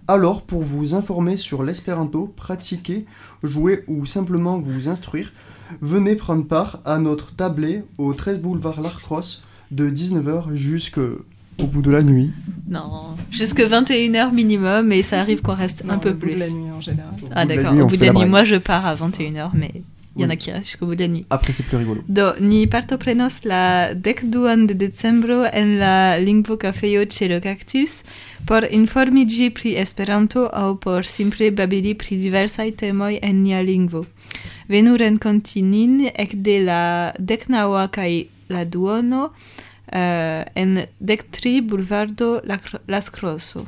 Alors, 0.06 0.42
pour 0.42 0.62
vous 0.62 0.94
informer 0.94 1.36
sur 1.36 1.64
l'espéranto, 1.64 2.32
pratiquer, 2.36 3.06
jouer 3.42 3.82
ou 3.88 4.06
simplement 4.06 4.58
vous 4.58 4.88
instruire, 4.88 5.32
venez 5.80 6.14
prendre 6.14 6.46
part 6.46 6.80
à 6.84 6.98
notre 6.98 7.34
tablé 7.34 7.82
au 7.98 8.14
13 8.14 8.40
boulevard 8.40 8.80
Larcrosse 8.80 9.42
de 9.72 9.90
19h 9.90 10.54
jusqu'au 10.54 11.24
bout 11.58 11.82
de 11.82 11.90
la 11.90 12.04
nuit. 12.04 12.30
Non, 12.68 13.16
jusque 13.32 13.60
21h 13.60 14.32
minimum 14.32 14.92
et 14.92 15.02
ça 15.02 15.20
arrive 15.20 15.42
qu'on 15.42 15.54
reste 15.54 15.82
un 15.88 15.98
peu 15.98 16.10
au 16.10 16.14
bout 16.14 16.26
de 16.26 16.32
plus. 16.34 16.38
la 16.38 16.50
nuit 16.50 16.70
en 16.70 16.80
général. 16.80 17.10
Ah 17.12 17.16
Au 17.16 17.18
bout 17.18 17.26
de 17.26 17.34
la 17.34 17.46
d'accord, 17.46 17.72
nuit, 17.72 17.82
au 17.82 17.86
bout 17.86 17.96
de 17.96 18.04
la 18.04 18.12
nuit. 18.12 18.26
Moi 18.26 18.44
je 18.44 18.56
pars 18.56 18.86
à 18.86 18.94
21h, 18.94 19.50
mais 19.54 19.82
Il 20.16 20.22
y 20.22 20.24
en 20.24 20.30
a 20.30 20.36
qui 20.36 20.50
jusqu'au 20.50 20.86
bout 20.86 20.96
de 20.96 21.04
la 21.04 21.08
nuit. 21.08 21.26
Après, 21.30 21.52
c'est 21.52 21.62
plus 21.62 21.76
rigolo. 21.76 22.02
Do, 22.08 22.32
ni 22.40 22.66
partoprenos 22.66 23.44
la 23.44 23.94
decduan 23.94 24.66
de 24.66 24.74
decembro 24.74 25.44
en 25.52 25.78
la 25.78 26.18
lingvo 26.18 26.56
cafejo 26.56 27.04
ĉe 27.06 27.28
le 27.28 27.40
Cactus 27.40 28.02
por 28.46 28.66
informiĝi 28.66 29.50
pri 29.54 29.76
Esperanto 29.78 30.48
aŭ 30.50 30.74
por 30.82 31.06
simple 31.06 31.52
babili 31.54 31.94
pri 31.94 32.18
diversaj 32.18 32.72
temoj 32.82 33.20
en 33.22 33.42
nia 33.44 33.62
lingvo. 33.62 34.04
Venu 34.68 34.96
renkonti 34.96 35.62
nin 35.62 36.10
ekde 36.10 36.58
la 36.66 36.82
deknaŭa 37.18 37.86
kaj 37.94 38.12
la 38.50 38.64
duono 38.64 39.28
uh, 39.30 40.42
en 40.54 40.86
dektri 40.98 41.60
bulvardo 41.60 42.40
Las 42.88 43.10
Crosso. 43.10 43.66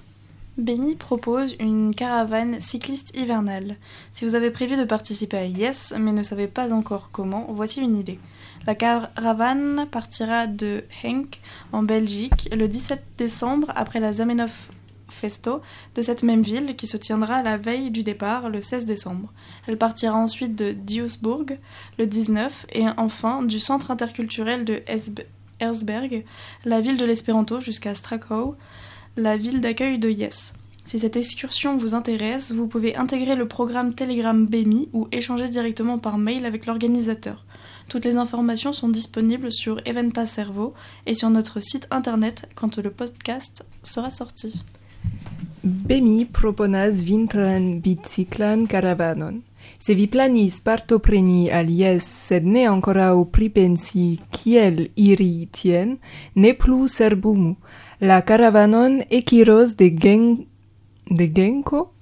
Bémi 0.58 0.96
propose 0.96 1.54
une 1.60 1.94
caravane 1.94 2.60
cycliste 2.60 3.16
hivernale. 3.16 3.76
Si 4.12 4.26
vous 4.26 4.34
avez 4.34 4.50
prévu 4.50 4.76
de 4.76 4.84
participer 4.84 5.38
à 5.38 5.46
Yes, 5.46 5.94
mais 5.98 6.12
ne 6.12 6.22
savez 6.22 6.46
pas 6.46 6.72
encore 6.74 7.10
comment, 7.10 7.46
voici 7.48 7.80
une 7.80 7.96
idée. 7.96 8.20
La 8.66 8.74
caravane 8.74 9.86
partira 9.90 10.46
de 10.46 10.84
Henk, 11.02 11.40
en 11.72 11.82
Belgique, 11.82 12.50
le 12.54 12.68
17 12.68 13.02
décembre 13.16 13.72
après 13.74 13.98
la 13.98 14.12
Zamenhof 14.12 14.70
Festo 15.08 15.62
de 15.94 16.02
cette 16.02 16.22
même 16.22 16.42
ville 16.42 16.76
qui 16.76 16.86
se 16.86 16.96
tiendra 16.98 17.42
la 17.42 17.56
veille 17.56 17.90
du 17.90 18.02
départ, 18.02 18.50
le 18.50 18.60
16 18.60 18.84
décembre. 18.84 19.32
Elle 19.66 19.78
partira 19.78 20.16
ensuite 20.16 20.54
de 20.54 20.72
Duisburg, 20.72 21.58
le 21.98 22.06
19, 22.06 22.66
et 22.74 22.84
enfin 22.98 23.42
du 23.42 23.58
centre 23.58 23.90
interculturel 23.90 24.64
de 24.66 24.82
Esb- 24.86 25.24
Erzberg, 25.60 26.24
la 26.64 26.80
ville 26.80 26.96
de 26.98 27.04
l'espéranto, 27.04 27.60
jusqu'à 27.60 27.94
Strakow, 27.94 28.56
la 29.16 29.36
ville 29.36 29.60
d'accueil 29.60 29.98
de 29.98 30.08
Yes. 30.08 30.54
Si 30.84 30.98
cette 30.98 31.16
excursion 31.16 31.76
vous 31.76 31.94
intéresse, 31.94 32.52
vous 32.52 32.66
pouvez 32.66 32.96
intégrer 32.96 33.36
le 33.36 33.46
programme 33.46 33.94
Telegram 33.94 34.46
BEMI 34.46 34.88
ou 34.92 35.06
échanger 35.12 35.48
directement 35.48 35.98
par 35.98 36.18
mail 36.18 36.44
avec 36.44 36.66
l'organisateur. 36.66 37.44
Toutes 37.88 38.04
les 38.04 38.16
informations 38.16 38.72
sont 38.72 38.88
disponibles 38.88 39.52
sur 39.52 39.80
Eventa 39.84 40.26
Servo 40.26 40.74
et 41.06 41.14
sur 41.14 41.30
notre 41.30 41.60
site 41.60 41.86
internet 41.90 42.48
quand 42.54 42.78
le 42.78 42.90
podcast 42.90 43.64
sera 43.82 44.10
sorti. 44.10 44.64
Bemi 45.62 46.24
proponas 46.24 47.02
vintran 47.02 47.80
biciklan 47.82 48.66
karavanon. 48.66 49.42
Se 49.78 49.94
vi 49.94 50.06
planis 50.06 50.60
partopreni 50.62 51.48
al 51.50 51.66
jes, 51.70 52.06
sed 52.28 52.44
ne 52.46 52.64
ankoraŭ 52.70 53.24
pripensi 53.34 54.20
kiel 54.30 54.88
iri 54.94 55.48
tien, 55.50 55.96
ne 56.38 56.52
plu 56.54 56.86
serbumu. 56.86 57.56
la 58.02 58.22
caravanon 58.22 59.04
ekiros 59.10 59.76
de 59.76 59.90
Gen 60.02 60.46
de 61.08 61.30
Genko? 61.34 61.92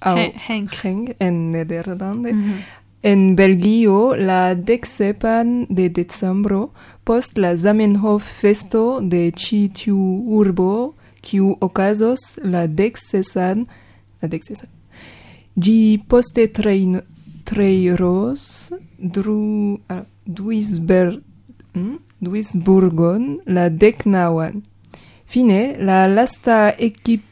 Au 0.00 0.16
Henk, 0.16 0.70
Henk 0.82 1.16
en 1.18 1.50
Nederlande. 1.50 2.32
Mm 2.32 2.42
-hmm. 2.42 2.80
en 3.02 3.34
Belgio 3.34 4.14
la 4.16 4.54
dexepan 4.54 5.66
de 5.68 5.88
decembro 5.88 6.70
post 7.04 7.36
la 7.36 7.56
Zamenhof 7.56 8.22
festo 8.40 9.00
de 9.00 9.30
ĉi 9.30 9.70
tiu 9.74 10.22
urbo 10.38 10.94
kiu 11.20 11.56
okazos 11.60 12.38
la 12.42 12.66
dexesan 12.66 13.66
la 14.20 14.28
dexesan. 14.28 14.68
Di 15.54 16.00
poste 16.08 16.46
trein 16.46 17.00
treiros 17.44 18.72
dru 18.98 19.72
uh, 19.90 20.02
duisber 20.24 21.20
hm? 21.74 21.96
duisburgon 22.20 23.40
la 23.46 23.68
decnaŭan 23.68 24.62
Fine, 25.32 25.78
la 25.78 26.06
lasta 26.06 26.74
equip 26.76 27.22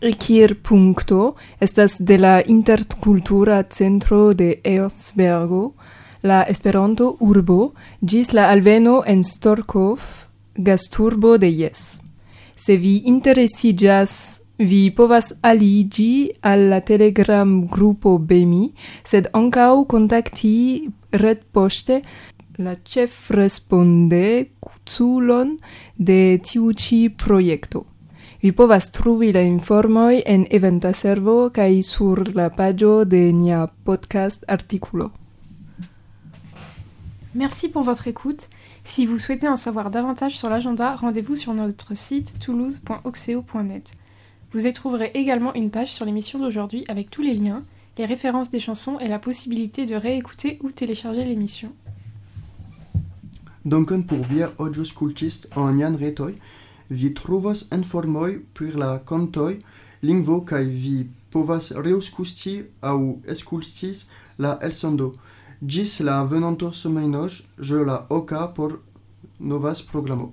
Ekirpunkto 0.00 1.36
estas 1.60 1.94
de 2.00 2.18
la 2.18 2.42
Interkultura 2.44 3.62
Centro 3.70 4.34
de 4.34 4.60
Erzbergo, 4.64 5.74
la 6.22 6.42
Esperanto 6.42 7.16
urbo 7.20 7.72
gis 8.02 8.32
la 8.32 8.50
alveno 8.50 9.04
en 9.06 9.22
Storkov, 9.22 10.00
gasturbo 10.56 11.38
de 11.38 11.52
Jes. 11.54 12.00
Se 12.56 12.76
vi 12.76 12.96
interesiĝas, 13.06 14.40
vi 14.58 14.90
povas 14.90 15.36
aligi 15.42 16.32
al 16.42 16.66
la 16.70 16.80
Telegram 16.80 17.60
grupo 17.70 18.18
Bemi, 18.18 18.72
sed 19.04 19.30
ankaŭ 19.32 19.84
kontakti 19.86 20.56
retpoŝte 21.12 22.02
la 22.58 22.76
ĉefrespondeculon 22.76 25.56
de 25.96 26.38
tiu 26.42 26.72
ĉi. 26.72 27.10
Vi 28.42 28.52
povas 28.52 28.90
trouvi 28.92 29.32
la 29.32 29.40
informoj 29.40 30.22
en 30.26 30.46
eventa 30.50 30.92
servo 30.92 31.50
kaj 31.50 31.82
sur 31.82 32.34
la 32.34 32.50
paĝo 32.50 33.04
de 33.04 33.32
nia 33.32 33.66
podcast 33.84 34.44
artikulo. 34.48 35.10
Merci 37.34 37.68
pour 37.68 37.82
votre 37.82 38.08
écoute. 38.08 38.48
Si 38.84 39.04
vous 39.04 39.18
souhaitez 39.18 39.48
en 39.48 39.56
savoir 39.56 39.90
davantage 39.90 40.38
sur 40.38 40.48
l'agenda, 40.48 40.96
rendez-vous 40.96 41.36
sur 41.36 41.54
notre 41.54 41.96
site 41.96 42.38
toulouse.oxeo.net. 42.38 43.90
Vous 44.52 44.66
y 44.66 44.72
trouverez 44.72 45.10
également 45.14 45.52
une 45.54 45.70
page 45.70 45.92
sur 45.92 46.04
l'émission 46.04 46.38
d'aujourd'hui 46.38 46.84
avec 46.88 47.10
tous 47.10 47.22
les 47.22 47.34
liens, 47.34 47.64
les 47.98 48.06
références 48.06 48.50
des 48.50 48.60
chansons 48.60 48.98
et 49.00 49.08
la 49.08 49.18
possibilité 49.18 49.86
de 49.86 49.96
réécouter 49.96 50.58
ou 50.62 50.70
télécharger 50.70 51.24
l'émission. 51.24 51.72
Dankon 53.66 54.04
por 54.06 54.20
via 54.30 54.46
aŭdioskultist 54.62 55.48
en 55.58 55.72
nian 55.74 55.96
retoj. 55.98 56.36
Vi 56.88 57.08
trovos 57.18 57.64
informoj 57.74 58.36
pri 58.54 58.68
la 58.78 58.90
kantoj, 59.08 59.56
lingvo 60.06 60.36
kaj 60.46 60.62
vi 60.64 61.08
povas 61.34 61.72
reaŭskulti 61.74 62.52
aŭ 62.90 62.98
eskulti 63.34 63.90
la 64.38 64.52
elsondo. 64.62 65.08
Ĝis 65.60 65.98
la 66.06 66.20
venonto 66.30 66.70
semajnoj, 66.72 67.30
je 67.58 67.82
la 67.90 68.06
oka 68.08 68.46
por 68.54 68.78
novas 69.40 69.82
programo. 69.82 70.32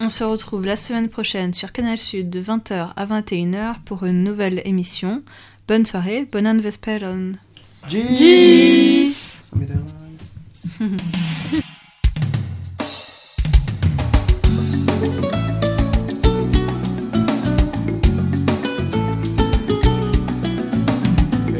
On 0.00 0.08
se 0.08 0.24
retrouve 0.24 0.64
la 0.66 0.76
semaine 0.76 1.08
prochaine 1.08 1.52
sur 1.52 1.72
Canal 1.72 1.98
Sud 1.98 2.30
de 2.30 2.40
20h 2.40 2.92
à 2.96 3.06
21h 3.06 3.82
pour 3.84 4.04
une 4.04 4.22
nouvelle 4.22 4.62
émission. 4.64 5.22
Bonne 5.66 5.84
soirée, 5.84 6.24
bonne 6.24 6.60
vesperon. 6.60 7.34
Ĝis! 7.88 9.12
Samidera. 9.50 9.98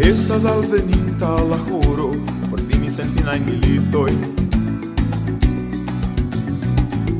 Estas 0.08 0.46
alveninta 0.46 1.28
la 1.50 1.58
juro, 1.68 2.12
por 2.48 2.58
fin 2.60 2.80
mi 2.80 2.90
sentina 2.90 3.36
in 3.36 3.44
militoi. 3.44 4.16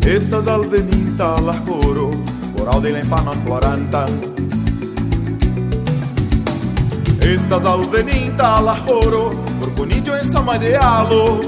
Estas 0.07 0.47
alveninta 0.47 1.39
la 1.39 1.53
juro, 1.67 2.13
por 2.57 2.67
aude 2.67 2.93
la 2.93 3.01
infanon 3.01 3.39
ploranta. 3.45 4.07
Estas 7.21 7.67
alveninta 7.67 8.63
la 8.63 8.77
juro, 8.87 9.33
por 9.61 9.75
conigio 9.75 10.17
en 10.17 10.33
samadealo. 10.33 11.43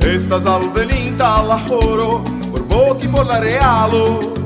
Estas 0.00 0.46
alveninta 0.46 1.42
la 1.42 1.58
juro, 1.68 2.24
por 2.50 2.66
voci 2.66 3.08
por 3.08 3.26
la 3.26 3.40
realo. 3.40 4.37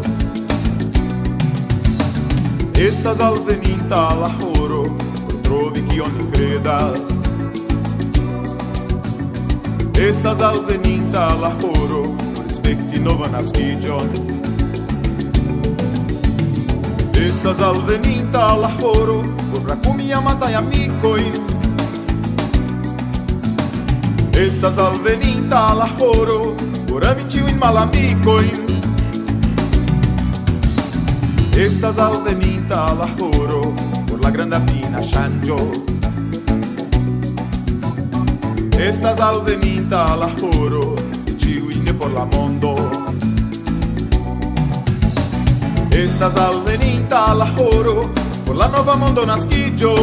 Estas 2.74 3.20
alveninta 3.20 4.14
la 4.14 4.30
por 5.26 5.42
trovi 5.42 5.82
kion 5.90 6.30
credas. 6.32 7.10
Estas 10.08 10.40
alveninta 10.40 11.34
la 11.40 11.52
spekti 12.50 13.00
nova 13.00 13.28
naskiĝon. 13.28 14.08
Estas 17.14 17.60
alveninta 17.60 18.56
la 18.56 18.70
joro, 18.80 19.22
por 19.52 19.68
rakumi 19.68 20.12
amataj 20.12 20.54
amikojn. 20.54 21.32
Estas 24.34 24.78
alveninta 24.78 25.74
la 25.74 25.88
joro, 25.98 26.56
por 26.88 27.06
ami 27.06 27.28
ĉiujn 27.30 27.58
malamikojn. 27.60 28.91
Estas 31.56 31.98
al 31.98 32.24
de 32.24 32.34
minta 32.34 32.94
la 32.94 33.06
juro 33.18 33.74
por 34.08 34.20
la 34.20 34.30
grandafina 34.30 35.00
Shanjo. 35.02 35.56
Estas 38.78 39.20
al 39.20 39.44
de 39.44 39.56
minta 39.58 40.16
la 40.16 40.28
por 41.98 42.10
la 42.10 42.24
mondo. 42.24 42.74
Estas 45.90 46.36
al 46.36 46.64
de 46.64 46.78
la 47.34 47.54
por 48.46 48.56
la 48.56 48.68
nova 48.68 48.96
mondo 48.96 49.26
nasquillo. 49.26 49.94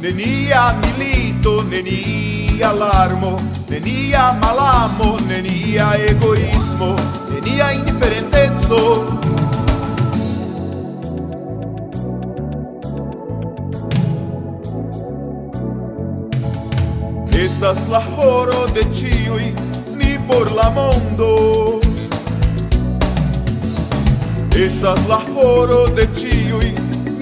Nenia 0.00 0.74
milito, 0.80 1.64
nenia 1.64 2.70
alarmo, 2.70 3.36
nenia 3.68 4.32
malamo, 4.40 5.18
nenia 5.26 5.96
egoísmo. 5.96 7.23
Nenia 7.44 7.72
indiferenteco. 7.72 9.04
Estas 17.32 17.78
la 17.90 18.00
horo 18.16 18.66
de 18.74 18.84
ĉiuj 18.96 19.44
ni 20.00 20.18
por 20.28 20.52
la 20.52 20.70
mondo. 20.70 21.80
Estas 24.56 25.00
la 25.08 25.20
horo 25.34 25.86
de 25.96 26.08
ĉiuj 26.20 26.72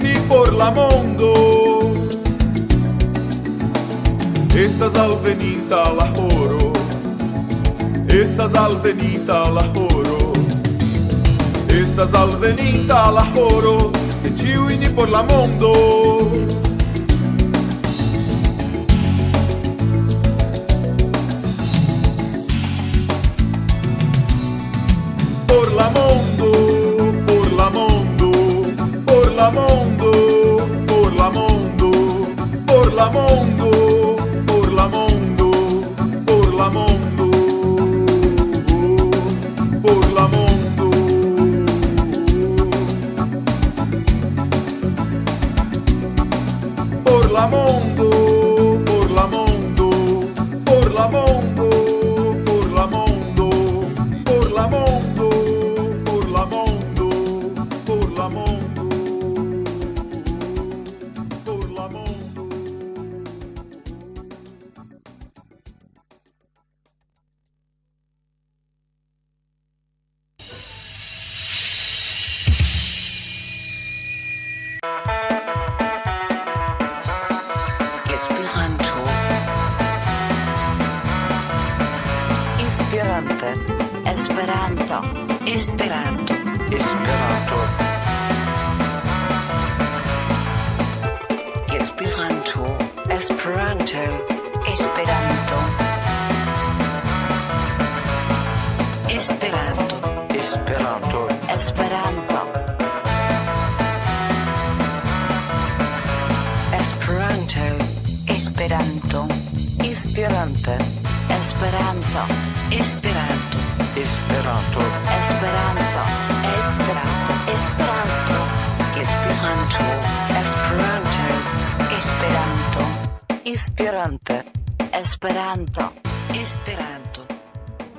ni 0.03 0.15
por 0.29 0.53
la 0.53 0.71
mondo. 0.71 1.33
Estas 4.55 4.95
alveninta 4.95 5.89
la 5.99 6.07
horo. 6.15 6.62
Estas 8.13 8.53
alveninta 8.53 9.49
la 9.49 9.63
horo. 9.73 10.33
Estas 11.67 12.13
alveninta 12.13 13.11
la 13.11 13.23
horo 13.35 13.91
de 14.21 14.29
ĉiuj 14.37 14.77
ni 14.77 14.89
por 14.89 15.09
la 15.09 15.23
mondo. 15.23 15.71
Por 25.47 25.73
la 25.79 25.89
mondo, 25.97 26.51
por 27.27 27.51
la 27.59 27.69
mondo, 27.79 28.31
por 29.07 29.31
la 29.41 29.49
mondo, 29.57 30.11
por 30.87 31.13
la 31.13 31.29
mondo, 31.31 31.91
por 32.67 32.93
la 32.93 33.09
mondo, 33.09 33.72
Ramon. 47.43 47.82